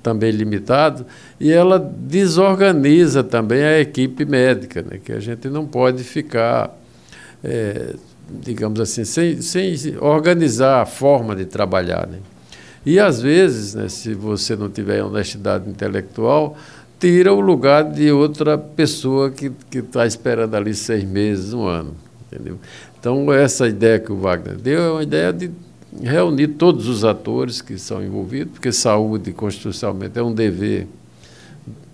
também 0.01 0.31
limitados, 0.31 1.05
e 1.39 1.49
ela 1.49 1.79
desorganiza 1.79 3.23
também 3.23 3.63
a 3.63 3.79
equipe 3.79 4.25
médica, 4.25 4.81
né? 4.81 4.99
que 5.01 5.13
a 5.13 5.19
gente 5.19 5.47
não 5.47 5.65
pode 5.65 6.03
ficar. 6.03 6.77
É, 7.43 7.95
digamos 8.41 8.79
assim, 8.79 9.03
sem, 9.03 9.41
sem 9.41 9.97
organizar 9.99 10.81
a 10.81 10.85
forma 10.85 11.35
de 11.35 11.45
trabalhar. 11.45 12.07
Né? 12.07 12.19
E, 12.85 12.99
às 12.99 13.21
vezes, 13.21 13.73
né, 13.75 13.89
se 13.89 14.13
você 14.13 14.55
não 14.55 14.69
tiver 14.69 15.03
honestidade 15.03 15.69
intelectual, 15.69 16.57
tira 16.99 17.33
o 17.33 17.39
lugar 17.39 17.83
de 17.83 18.11
outra 18.11 18.57
pessoa 18.57 19.29
que 19.29 19.51
está 19.73 20.05
esperando 20.05 20.55
ali 20.55 20.73
seis 20.73 21.03
meses, 21.03 21.53
um 21.53 21.65
ano. 21.65 21.95
Entendeu? 22.31 22.57
Então, 22.99 23.31
essa 23.31 23.67
ideia 23.67 23.99
que 23.99 24.11
o 24.11 24.15
Wagner 24.15 24.57
deu 24.57 24.81
é 24.81 24.91
uma 24.91 25.03
ideia 25.03 25.31
de 25.31 25.51
reunir 26.01 26.47
todos 26.49 26.87
os 26.87 27.03
atores 27.03 27.61
que 27.61 27.77
são 27.77 28.03
envolvidos, 28.03 28.53
porque 28.53 28.71
saúde, 28.71 29.31
constitucionalmente, 29.31 30.17
é 30.17 30.23
um 30.23 30.33
dever 30.33 30.87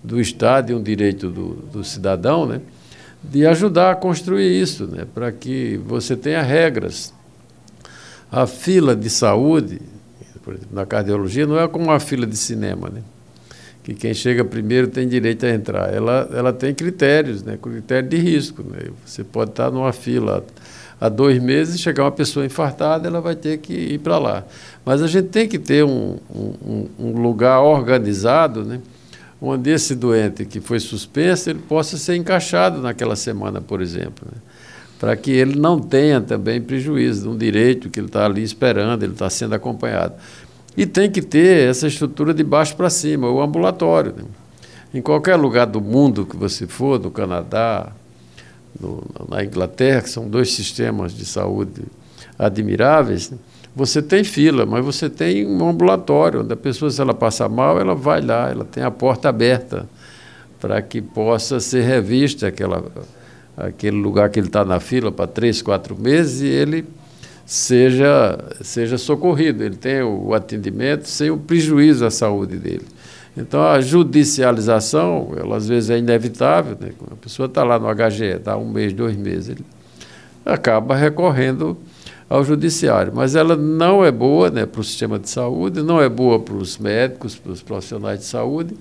do 0.02 0.20
Estado 0.20 0.70
e 0.72 0.74
um 0.74 0.82
direito 0.82 1.28
do, 1.28 1.56
do 1.72 1.84
cidadão, 1.84 2.46
né? 2.46 2.60
De 3.22 3.46
ajudar 3.46 3.92
a 3.92 3.94
construir 3.94 4.60
isso, 4.60 4.86
né, 4.86 5.06
para 5.14 5.30
que 5.30 5.78
você 5.84 6.16
tenha 6.16 6.42
regras. 6.42 7.12
A 8.30 8.46
fila 8.46 8.94
de 8.94 9.10
saúde, 9.10 9.80
por 10.44 10.54
exemplo, 10.54 10.74
na 10.74 10.86
cardiologia, 10.86 11.46
não 11.46 11.58
é 11.58 11.66
como 11.66 11.86
uma 11.86 12.00
fila 12.00 12.26
de 12.26 12.36
cinema, 12.36 12.88
né? 12.88 13.02
que 13.82 13.94
quem 13.94 14.14
chega 14.14 14.44
primeiro 14.44 14.88
tem 14.88 15.08
direito 15.08 15.46
a 15.46 15.50
entrar. 15.50 15.92
Ela, 15.92 16.28
ela 16.32 16.52
tem 16.52 16.74
critérios, 16.74 17.42
né? 17.42 17.58
critério 17.60 18.08
de 18.08 18.18
risco. 18.18 18.62
Né? 18.62 18.90
Você 19.04 19.24
pode 19.24 19.50
estar 19.50 19.70
numa 19.70 19.92
fila 19.92 20.44
há 21.00 21.08
dois 21.08 21.42
meses 21.42 21.76
e 21.76 21.78
chegar 21.78 22.04
uma 22.04 22.12
pessoa 22.12 22.44
infartada, 22.44 23.08
ela 23.08 23.20
vai 23.20 23.34
ter 23.34 23.58
que 23.58 23.72
ir 23.72 23.98
para 23.98 24.18
lá. 24.18 24.44
Mas 24.84 25.02
a 25.02 25.06
gente 25.06 25.28
tem 25.28 25.48
que 25.48 25.58
ter 25.58 25.84
um, 25.84 26.18
um, 26.30 26.86
um 26.98 27.22
lugar 27.22 27.60
organizado, 27.60 28.64
né? 28.64 28.80
Onde 29.40 29.70
esse 29.70 29.94
doente 29.94 30.44
que 30.44 30.60
foi 30.60 30.78
suspenso 30.78 31.50
ele 31.50 31.60
possa 31.60 31.96
ser 31.96 32.16
encaixado 32.16 32.80
naquela 32.80 33.16
semana, 33.16 33.60
por 33.60 33.80
exemplo, 33.80 34.26
né? 34.30 34.38
para 34.98 35.16
que 35.16 35.30
ele 35.30 35.58
não 35.58 35.78
tenha 35.78 36.20
também 36.20 36.60
prejuízo 36.60 37.22
de 37.22 37.28
um 37.28 37.36
direito 37.36 37.88
que 37.88 37.98
ele 37.98 38.08
está 38.08 38.26
ali 38.26 38.42
esperando, 38.42 39.02
ele 39.02 39.12
está 39.12 39.30
sendo 39.30 39.54
acompanhado. 39.54 40.14
E 40.76 40.84
tem 40.84 41.10
que 41.10 41.22
ter 41.22 41.68
essa 41.70 41.86
estrutura 41.86 42.34
de 42.34 42.44
baixo 42.44 42.76
para 42.76 42.90
cima, 42.90 43.30
o 43.30 43.40
ambulatório. 43.40 44.14
Né? 44.16 44.24
Em 44.92 45.00
qualquer 45.00 45.36
lugar 45.36 45.66
do 45.66 45.80
mundo 45.80 46.26
que 46.26 46.36
você 46.36 46.66
for, 46.66 47.00
no 47.00 47.10
Canadá, 47.10 47.92
no, 48.78 49.02
na 49.28 49.42
Inglaterra, 49.42 50.02
que 50.02 50.10
são 50.10 50.28
dois 50.28 50.52
sistemas 50.52 51.14
de 51.14 51.24
saúde 51.24 51.82
admiráveis, 52.38 53.30
né? 53.30 53.38
Você 53.74 54.02
tem 54.02 54.24
fila, 54.24 54.66
mas 54.66 54.84
você 54.84 55.08
tem 55.08 55.46
um 55.46 55.68
ambulatório, 55.68 56.40
onde 56.40 56.52
a 56.52 56.56
pessoa, 56.56 56.90
se 56.90 57.00
ela 57.00 57.14
passar 57.14 57.48
mal, 57.48 57.80
ela 57.80 57.94
vai 57.94 58.20
lá, 58.20 58.50
ela 58.50 58.64
tem 58.64 58.82
a 58.82 58.90
porta 58.90 59.28
aberta 59.28 59.88
para 60.60 60.82
que 60.82 61.00
possa 61.00 61.60
ser 61.60 61.82
revista 61.82 62.48
aquela, 62.48 62.84
aquele 63.56 63.96
lugar 63.96 64.28
que 64.28 64.40
ele 64.40 64.48
está 64.48 64.64
na 64.64 64.80
fila 64.80 65.12
para 65.12 65.26
três, 65.26 65.62
quatro 65.62 65.96
meses 65.96 66.42
e 66.42 66.46
ele 66.46 66.84
seja, 67.46 68.38
seja 68.60 68.98
socorrido, 68.98 69.62
ele 69.64 69.76
tem 69.76 70.02
o 70.02 70.34
atendimento 70.34 71.08
sem 71.08 71.30
o 71.30 71.36
prejuízo 71.36 72.04
à 72.04 72.10
saúde 72.10 72.56
dele. 72.56 72.86
Então, 73.36 73.62
a 73.62 73.80
judicialização, 73.80 75.32
ela 75.36 75.56
às 75.56 75.68
vezes 75.68 75.90
é 75.90 75.98
inevitável, 75.98 76.76
né? 76.80 76.90
a 77.10 77.16
pessoa 77.16 77.46
está 77.46 77.62
lá 77.62 77.78
no 77.78 77.86
HGE, 77.88 78.24
está 78.24 78.56
um 78.56 78.68
mês, 78.68 78.92
dois 78.92 79.16
meses, 79.16 79.50
ele 79.50 79.64
acaba 80.44 80.96
recorrendo 80.96 81.76
ao 82.30 82.44
judiciário. 82.44 83.12
Mas 83.12 83.34
ela 83.34 83.56
não 83.56 84.04
é 84.04 84.12
boa 84.12 84.48
né, 84.48 84.64
para 84.64 84.80
o 84.80 84.84
sistema 84.84 85.18
de 85.18 85.28
saúde, 85.28 85.82
não 85.82 86.00
é 86.00 86.08
boa 86.08 86.38
para 86.38 86.54
os 86.54 86.78
médicos, 86.78 87.34
para 87.34 87.50
os 87.50 87.60
profissionais 87.60 88.20
de 88.20 88.26
saúde, 88.26 88.76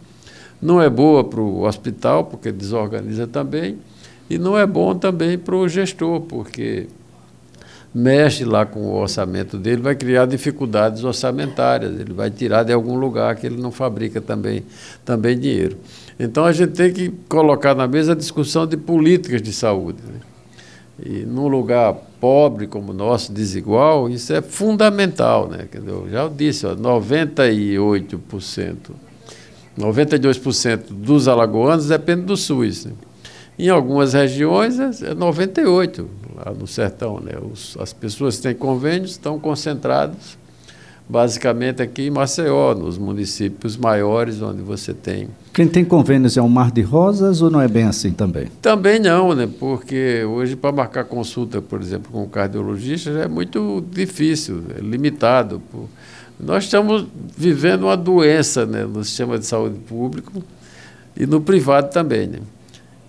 não 0.61 0.79
é 0.79 0.87
boa 0.87 1.23
para 1.23 1.41
o 1.41 1.63
hospital, 1.63 2.25
porque 2.25 2.51
desorganiza 2.51 3.25
também, 3.25 3.79
e 4.29 4.37
não 4.37 4.55
é 4.55 4.67
bom 4.67 4.93
também 4.93 5.35
para 5.35 5.55
o 5.55 5.67
gestor, 5.67 6.21
porque 6.21 6.87
mexe 7.95 8.45
lá 8.45 8.67
com 8.67 8.81
o 8.81 8.95
orçamento 8.95 9.57
dele, 9.57 9.81
vai 9.81 9.95
criar 9.95 10.27
dificuldades 10.27 11.03
orçamentárias, 11.03 11.99
ele 11.99 12.13
vai 12.13 12.29
tirar 12.29 12.61
de 12.61 12.71
algum 12.71 12.95
lugar 12.95 13.35
que 13.35 13.47
ele 13.47 13.59
não 13.59 13.71
fabrica 13.71 14.21
também, 14.21 14.63
também 15.03 15.39
dinheiro. 15.39 15.75
Então 16.19 16.45
a 16.45 16.51
gente 16.51 16.73
tem 16.73 16.93
que 16.93 17.09
colocar 17.27 17.73
na 17.73 17.87
mesa 17.87 18.11
a 18.11 18.15
discussão 18.15 18.67
de 18.67 18.77
políticas 18.77 19.41
de 19.41 19.51
saúde. 19.51 19.97
Né? 20.05 20.19
E 21.03 21.25
num 21.25 21.47
lugar 21.47 21.95
pobre 22.19 22.67
como 22.67 22.91
o 22.91 22.95
nosso, 22.95 23.31
desigual, 23.31 24.09
isso 24.09 24.33
é 24.33 24.41
fundamental. 24.41 25.47
Né? 25.47 25.67
Eu 25.73 26.09
já 26.09 26.27
disse, 26.27 26.65
ó, 26.65 26.75
98%, 26.75 28.75
92% 29.77 30.85
dos 30.89 31.27
alagoanos 31.27 31.87
dependem 31.87 32.25
do 32.25 32.35
SUS. 32.35 32.85
Né? 32.85 32.93
Em 33.57 33.69
algumas 33.69 34.13
regiões 34.13 34.79
é 34.79 35.13
98%, 35.13 36.05
lá 36.35 36.53
no 36.53 36.65
sertão. 36.65 37.19
Né? 37.19 37.33
Os, 37.51 37.77
as 37.79 37.93
pessoas 37.93 38.37
que 38.37 38.43
têm 38.43 38.55
convênios 38.55 39.11
estão 39.11 39.39
concentradas 39.39 40.38
basicamente 41.09 41.81
aqui 41.81 42.03
em 42.03 42.11
Maceió, 42.11 42.75
nos 42.75 42.99
municípios 42.99 43.75
maiores 43.75 44.43
onde 44.43 44.61
você 44.61 44.93
tem. 44.93 45.27
Quem 45.51 45.67
tem 45.67 45.83
convênios 45.83 46.37
é 46.37 46.41
um 46.41 46.47
mar 46.47 46.71
de 46.71 46.83
rosas 46.83 47.41
ou 47.41 47.49
não 47.49 47.59
é 47.59 47.67
bem 47.67 47.85
assim 47.85 48.11
também? 48.11 48.47
Também 48.61 48.99
não, 48.99 49.33
né? 49.33 49.49
Porque 49.59 50.23
hoje 50.23 50.55
para 50.55 50.71
marcar 50.71 51.05
consulta, 51.05 51.59
por 51.59 51.81
exemplo, 51.81 52.11
com 52.11 52.23
um 52.23 52.29
cardiologista 52.29 53.11
já 53.11 53.23
é 53.23 53.27
muito 53.27 53.83
difícil, 53.91 54.63
é 54.77 54.81
limitado. 54.81 55.59
Nós 56.39 56.65
estamos 56.65 57.07
vivendo 57.35 57.83
uma 57.83 57.97
doença 57.97 58.67
né, 58.67 58.85
no 58.85 59.03
sistema 59.03 59.39
de 59.39 59.47
saúde 59.47 59.79
público 59.79 60.43
e 61.17 61.25
no 61.25 61.41
privado 61.41 61.89
também. 61.89 62.27
Né? 62.27 62.39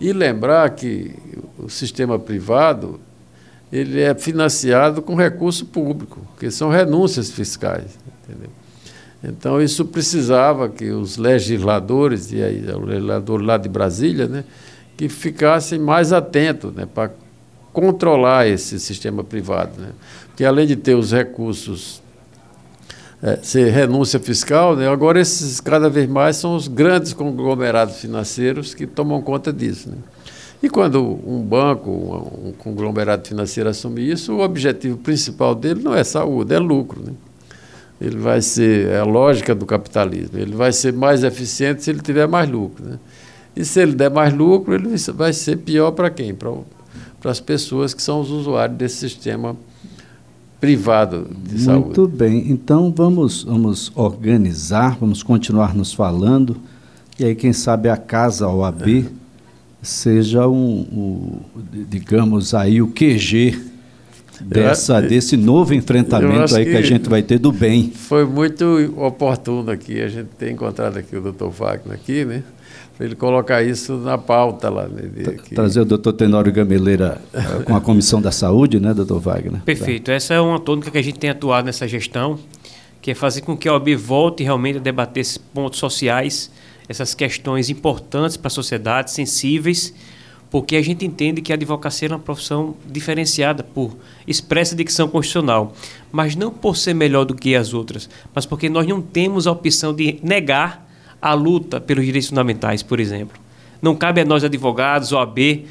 E 0.01 0.11
lembrar 0.15 0.71
que 0.71 1.15
o 1.59 1.69
sistema 1.69 2.19
privado 2.19 2.99
ele 3.73 4.01
é 4.01 4.15
financiado 4.15 5.01
com 5.01 5.15
recurso 5.15 5.67
público, 5.67 6.21
que 6.39 6.51
são 6.51 6.71
renúncias 6.71 7.31
fiscais. 7.31 7.99
Entendeu? 8.25 8.51
Então, 9.23 9.61
isso 9.61 9.85
precisava 9.85 10.69
que 10.69 10.91
os 10.91 11.17
legisladores, 11.17 12.33
e 12.33 12.43
aí 12.43 12.65
o 12.73 12.85
legislador 12.85 13.43
lá 13.43 13.57
de 13.59 13.69
Brasília, 13.69 14.27
né, 14.27 14.45
que 14.97 15.09
ficassem 15.09 15.79
mais 15.79 16.13
atentos 16.13 16.75
né, 16.75 16.87
para 16.87 17.11
controlar 17.73 18.49
esse 18.49 18.81
sistema 18.81 19.23
privado. 19.23 19.73
Né? 19.79 19.91
Porque, 20.27 20.45
além 20.45 20.67
de 20.67 20.75
ter 20.75 20.95
os 20.95 21.13
recursos, 21.13 22.03
é, 23.23 23.37
ser 23.43 23.71
renúncia 23.71 24.19
fiscal, 24.19 24.75
né, 24.75 24.89
agora 24.89 25.21
esses 25.21 25.61
cada 25.61 25.91
vez 25.91 26.09
mais 26.09 26.37
são 26.37 26.57
os 26.57 26.67
grandes 26.67 27.13
conglomerados 27.13 27.99
financeiros 27.99 28.75
que 28.75 28.87
tomam 28.87 29.21
conta 29.21 29.53
disso. 29.53 29.91
Né? 29.91 29.99
E 30.63 30.69
quando 30.69 31.03
um 31.27 31.41
banco, 31.41 31.91
um 31.91 32.53
conglomerado 32.53 33.27
financeiro 33.27 33.71
assume 33.71 34.11
isso, 34.11 34.35
o 34.35 34.41
objetivo 34.41 34.99
principal 34.99 35.55
dele 35.55 35.83
não 35.83 35.95
é 35.95 36.05
saúde, 36.05 36.55
é 36.55 36.59
lucro. 36.59 37.03
Né? 37.03 37.13
Ele 37.99 38.19
vai 38.19 38.43
ser, 38.43 38.89
é 38.89 38.99
a 38.99 39.05
lógica 39.05 39.55
do 39.55 39.65
capitalismo, 39.65 40.39
ele 40.39 40.55
vai 40.55 40.71
ser 40.73 40.93
mais 40.93 41.25
eficiente 41.25 41.83
se 41.83 41.91
ele 41.91 42.01
tiver 42.01 42.29
mais 42.29 42.49
lucro. 42.49 42.85
Né? 42.85 42.99
E 43.57 43.65
se 43.65 43.81
ele 43.81 43.95
der 43.95 44.11
mais 44.11 44.35
lucro, 44.35 44.75
ele 44.75 44.89
vai 45.15 45.33
ser 45.33 45.57
pior 45.57 45.93
para 45.93 46.11
quem? 46.11 46.35
Para, 46.35 46.53
para 47.21 47.31
as 47.31 47.41
pessoas 47.41 47.95
que 47.95 48.03
são 48.03 48.21
os 48.21 48.31
usuários 48.31 48.77
desse 48.77 48.97
sistema 48.97 49.57
privado 50.61 51.27
de 51.43 51.53
Muito 51.53 51.65
saúde. 51.65 51.85
Muito 51.85 52.09
bem, 52.09 52.51
então 52.51 52.93
vamos, 52.95 53.45
vamos 53.45 53.91
organizar, 53.95 54.99
vamos 55.01 55.23
continuar 55.23 55.75
nos 55.75 55.95
falando, 55.95 56.59
e 57.19 57.25
aí 57.25 57.35
quem 57.35 57.55
sabe 57.55 57.89
a 57.89 57.97
Casa 57.97 58.47
OAB... 58.47 59.07
É 59.17 59.20
seja 59.83 60.47
um, 60.47 60.87
um, 60.93 61.41
digamos 61.89 62.55
aí 62.55 62.83
o 62.83 62.89
QG 62.89 63.71
dessa 64.41 65.01
desse 65.01 65.37
novo 65.37 65.75
enfrentamento 65.75 66.55
aí 66.57 66.65
que, 66.65 66.71
que, 66.71 66.77
a 66.77 66.83
gente 66.83 67.09
vai 67.09 67.23
ter 67.23 67.39
do 67.39 67.53
bem. 67.53 67.91
Foi 67.95 68.25
muito 68.25 68.65
oportuno 68.97 69.71
aqui 69.71 70.01
a 70.01 70.09
gente 70.09 70.29
ter 70.39 70.51
encontrado 70.51 70.97
aqui 70.97 71.17
o 71.17 71.21
Dr. 71.21 71.49
Wagner 71.49 71.95
aqui, 71.95 72.25
né? 72.25 72.43
Para 72.97 73.07
ele 73.07 73.15
colocar 73.15 73.63
isso 73.63 73.97
na 73.97 74.19
pauta 74.19 74.69
lá. 74.69 74.87
Né, 74.87 75.11
Trazer 75.55 75.81
o 75.81 75.85
doutor 75.85 76.13
Tenório 76.13 76.53
Gameleira 76.53 77.21
eh, 77.33 77.63
com 77.65 77.75
a 77.75 77.81
Comissão 77.81 78.21
da 78.21 78.31
Saúde, 78.31 78.79
né, 78.79 78.93
doutor 78.93 79.19
Wagner? 79.21 79.63
Perfeito. 79.63 80.07
Tá. 80.07 80.13
Essa 80.13 80.35
é 80.35 80.41
uma 80.41 80.61
tônica 80.61 80.91
que 80.91 80.99
a 80.99 81.03
gente 81.03 81.19
tem 81.19 81.31
atuado 81.31 81.65
nessa 81.65 81.89
gestão, 81.89 82.39
que 83.01 83.11
é 83.11 83.15
fazer 83.15 83.41
com 83.41 83.57
que 83.57 83.67
a 83.69 83.73
OAB 83.73 83.97
volte 83.97 84.43
realmente 84.43 84.77
a 84.77 84.81
debater 84.81 85.23
esses 85.23 85.39
pontos 85.39 85.79
sociais 85.79 86.51
essas 86.91 87.15
questões 87.15 87.71
importantes 87.71 88.37
para 88.37 88.49
a 88.49 88.51
sociedade, 88.51 89.13
sensíveis, 89.13 89.95
porque 90.51 90.75
a 90.75 90.83
gente 90.83 91.07
entende 91.07 91.41
que 91.41 91.53
a 91.53 91.55
advocacia 91.55 92.09
é 92.09 92.11
uma 92.11 92.19
profissão 92.19 92.75
diferenciada 92.85 93.63
por 93.63 93.97
expressa 94.27 94.75
dicção 94.75 95.07
constitucional, 95.07 95.73
mas 96.11 96.35
não 96.35 96.51
por 96.51 96.77
ser 96.77 96.93
melhor 96.93 97.25
do 97.25 97.33
que 97.33 97.55
as 97.55 97.73
outras, 97.73 98.11
mas 98.35 98.45
porque 98.45 98.69
nós 98.69 98.89
não 98.89 99.01
temos 99.01 99.47
a 99.47 99.53
opção 99.53 99.95
de 99.95 100.19
negar 100.21 100.85
a 101.23 101.33
luta 101.33 101.81
pelos 101.81 102.05
direitos 102.05 102.29
fundamentais, 102.29 102.83
por 102.83 102.99
exemplo. 102.99 103.39
Não 103.81 103.95
cabe 103.95 104.23
a 104.23 104.25
nós, 104.25 104.43
advogados, 104.43 105.13
OAB, 105.13 105.67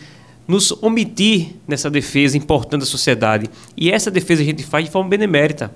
nos 0.48 0.72
omitir 0.82 1.58
nessa 1.68 1.90
defesa 1.90 2.38
importante 2.38 2.80
da 2.80 2.86
sociedade. 2.86 3.50
E 3.76 3.92
essa 3.92 4.10
defesa 4.10 4.42
a 4.42 4.46
gente 4.46 4.64
faz 4.64 4.86
de 4.86 4.92
forma 4.92 5.10
benemérita. 5.10 5.70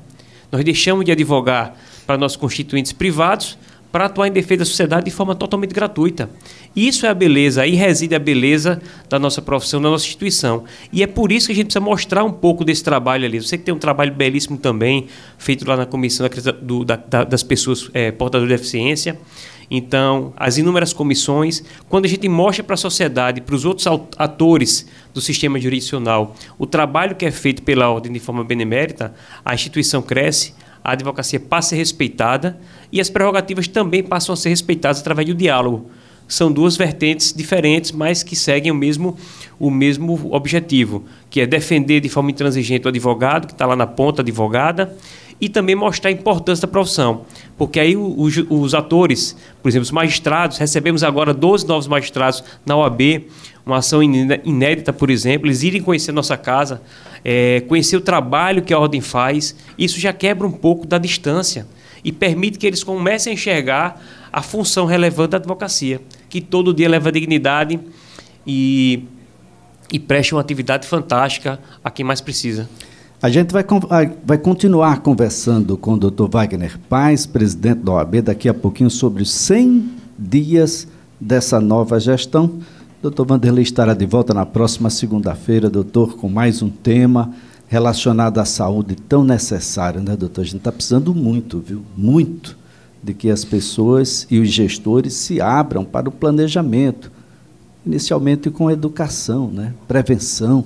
Nós 0.50 0.64
deixamos 0.64 1.04
de 1.04 1.12
advogar 1.12 1.76
para 2.08 2.18
nossos 2.18 2.38
constituintes 2.38 2.94
privados 2.94 3.58
para 3.94 4.06
atuar 4.06 4.28
em 4.28 4.32
defesa 4.32 4.58
da 4.58 4.66
sociedade 4.66 5.06
de 5.06 5.12
forma 5.12 5.36
totalmente 5.36 5.72
gratuita. 5.72 6.28
Isso 6.76 7.06
é 7.06 7.10
a 7.10 7.14
beleza, 7.14 7.62
aí 7.62 7.76
reside 7.76 8.16
a 8.16 8.20
beleza 8.20 8.82
da 9.08 9.20
nossa 9.20 9.40
profissão, 9.40 9.80
da 9.80 9.88
nossa 9.88 10.04
instituição. 10.04 10.64
E 10.92 11.04
é 11.04 11.08
por 11.08 11.32
isso 11.32 11.46
que 11.46 11.54
a 11.54 11.56
gente 11.56 11.66
precisa 11.66 11.80
mostrar 11.80 12.24
um 12.24 12.32
pouco 12.32 12.66
desse 12.66 12.84
trabalho 12.84 13.24
ali. 13.24 13.40
Você 13.40 13.56
que 13.56 13.64
tem 13.64 13.72
um 13.72 13.78
trabalho 13.78 14.12
belíssimo 14.12 14.58
também, 14.58 15.06
feito 15.38 15.64
lá 15.70 15.78
na 15.78 15.86
comissão 15.86 16.28
do, 16.60 16.84
da, 16.84 16.96
das 16.96 17.44
pessoas 17.44 17.88
é, 17.94 18.12
portadoras 18.12 18.50
de 18.50 18.58
deficiência. 18.58 19.16
Então, 19.70 20.34
as 20.36 20.58
inúmeras 20.58 20.92
comissões, 20.92 21.64
quando 21.88 22.06
a 22.06 22.08
gente 22.08 22.28
mostra 22.28 22.64
para 22.64 22.74
a 22.74 22.78
sociedade, 22.78 23.42
para 23.42 23.54
os 23.54 23.64
outros 23.64 23.86
atores 24.18 24.88
do 25.14 25.22
sistema 25.22 25.60
jurisdicional, 25.60 26.36
o 26.58 26.66
trabalho 26.66 27.16
que 27.16 27.28
é 27.28 27.32
feito 27.32 27.62
pela 27.62 27.90
ordem 27.92 28.12
de 28.12 28.20
forma 28.20 28.44
benemérita, 28.44 29.14
a 29.46 29.54
instituição 29.54 30.02
cresce, 30.02 30.56
a 30.84 30.92
advocacia 30.92 31.40
passa 31.40 31.68
a 31.68 31.70
ser 31.70 31.76
respeitada 31.78 32.60
e 32.92 33.00
as 33.00 33.10
prerrogativas 33.10 33.68
também 33.68 34.04
passam 34.04 34.34
a 34.34 34.36
ser 34.36 34.50
respeitadas 34.50 35.00
através 35.00 35.28
do 35.28 35.34
diálogo. 35.34 35.90
São 36.28 36.52
duas 36.52 36.76
vertentes 36.78 37.34
diferentes, 37.34 37.92
mas 37.92 38.24
que 38.24 38.36
seguem 38.36 38.72
o 38.72 38.76
mesmo, 38.76 39.18
o 39.60 39.70
mesmo 39.70 40.34
objetivo, 40.34 41.04
que 41.30 41.42
é 41.42 41.46
defender 41.46 42.00
de 42.00 42.10
forma 42.10 42.32
intransigente 42.32 42.86
o 42.86 42.90
advogado, 42.90 43.48
que 43.48 43.54
está 43.54 43.66
lá 43.66 43.76
na 43.76 43.88
ponta, 43.88 44.22
advogada, 44.22 44.96
e 45.40 45.50
também 45.50 45.76
mostrar 45.76 46.10
a 46.10 46.14
importância 46.14 46.66
da 46.66 46.72
profissão. 46.72 47.26
Porque 47.58 47.80
aí 47.80 47.98
os, 47.98 48.38
os, 48.50 48.74
atores, 48.74 49.36
por 49.62 49.70
exemplo, 49.70 49.84
os 49.84 49.92
magistrados, 49.92 50.58
recebemos 50.58 51.04
agora 51.04 51.34
12 51.34 51.68
novos 51.68 51.88
magistrados 51.88 52.44
na 52.66 52.78
OAB, 52.78 53.28
uma 53.66 53.78
ação 53.78 54.02
inédita, 54.02 54.92
por 54.92 55.10
exemplo, 55.10 55.48
eles 55.48 55.64
irem 55.64 55.82
conhecer 55.82 56.12
nossa 56.12 56.38
casa, 56.38 56.82
é, 57.24 57.62
conhecer 57.68 57.96
o 57.96 58.02
trabalho 58.02 58.62
que 58.62 58.74
a 58.74 58.80
ordem 58.80 59.02
faz, 59.02 59.56
isso 59.78 60.00
já 60.00 60.12
quebra 60.12 60.46
um 60.46 60.52
pouco 60.52 60.86
da 60.86 60.98
distância 60.98 61.66
e 62.04 62.12
permite 62.12 62.58
que 62.58 62.68
eles 62.68 62.84
comecem 62.84 63.32
a 63.32 63.34
enxergar 63.34 64.02
a 64.32 64.42
função 64.42 64.86
relevante 64.86 65.32
da 65.32 65.38
advocacia, 65.38 66.02
que 66.34 66.42
todo 66.42 66.74
dia 66.74 66.90
leva 66.90 67.12
dignidade 67.12 67.80
e, 68.46 69.04
e 69.92 70.00
preste 70.00 70.34
uma 70.34 70.42
atividade 70.42 70.88
fantástica 70.88 71.60
a 71.84 71.92
quem 71.92 72.04
mais 72.04 72.22
precisa. 72.22 72.68
A 73.22 73.30
gente 73.30 73.52
vai, 73.52 73.64
vai 74.26 74.40
continuar 74.40 75.02
conversando 75.02 75.78
com 75.78 75.94
o 75.94 75.98
Dr. 75.98 76.28
Wagner 76.28 76.80
Paz, 76.90 77.28
presidente 77.28 77.82
da 77.82 77.92
OAB, 77.92 78.24
daqui 78.24 78.50
a 78.50 78.54
pouquinho 78.54 78.90
sobre 78.90 79.22
os 79.22 79.32
100 79.32 79.92
dias 80.18 80.88
dessa 81.22 81.62
nova 81.62 82.00
gestão. 82.00 82.60
Doutor 83.00 83.28
Vanderlei 83.28 83.62
estará 83.62 83.94
de 83.94 84.06
volta 84.08 84.34
na 84.34 84.44
próxima 84.44 84.90
segunda-feira, 84.90 85.70
doutor, 85.70 86.18
com 86.18 86.28
mais 86.28 86.64
um 86.64 86.70
tema 86.70 87.32
relacionado 87.68 88.40
à 88.40 88.46
saúde 88.46 88.96
tão 88.96 89.24
necessário, 89.24 90.02
né, 90.02 90.18
doutor? 90.18 90.42
A 90.42 90.46
gente 90.46 90.58
está 90.58 90.72
precisando 90.72 91.14
muito, 91.14 91.60
viu? 91.60 91.84
Muito 91.96 92.63
de 93.04 93.14
que 93.14 93.30
as 93.30 93.44
pessoas 93.44 94.26
e 94.32 94.40
os 94.40 94.50
gestores 94.50 95.14
se 95.14 95.42
abram 95.42 95.84
para 95.84 96.08
o 96.08 96.12
planejamento, 96.12 97.12
inicialmente 97.86 98.50
com 98.50 98.72
educação, 98.72 99.50
né? 99.50 99.74
prevenção 99.88 100.64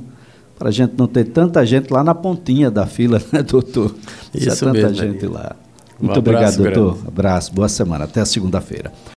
para 0.57 0.69
a 0.69 0.71
gente 0.71 0.93
não 0.97 1.07
ter 1.07 1.25
tanta 1.25 1.65
gente 1.65 1.91
lá 1.91 2.03
na 2.03 2.15
pontinha 2.15 2.69
da 2.69 2.85
fila, 2.85 3.21
né, 3.31 3.43
doutor? 3.43 3.95
Isso 4.33 4.65
tanta 4.65 4.73
mesmo, 4.73 4.95
gente 4.95 5.25
lá. 5.25 5.55
Muito 5.99 6.15
um 6.15 6.19
obrigado, 6.19 6.57
doutor. 6.57 6.93
Grande. 6.93 7.07
Abraço, 7.07 7.53
boa 7.53 7.69
semana. 7.69 8.05
Até 8.05 8.21
a 8.21 8.25
segunda-feira. 8.25 8.91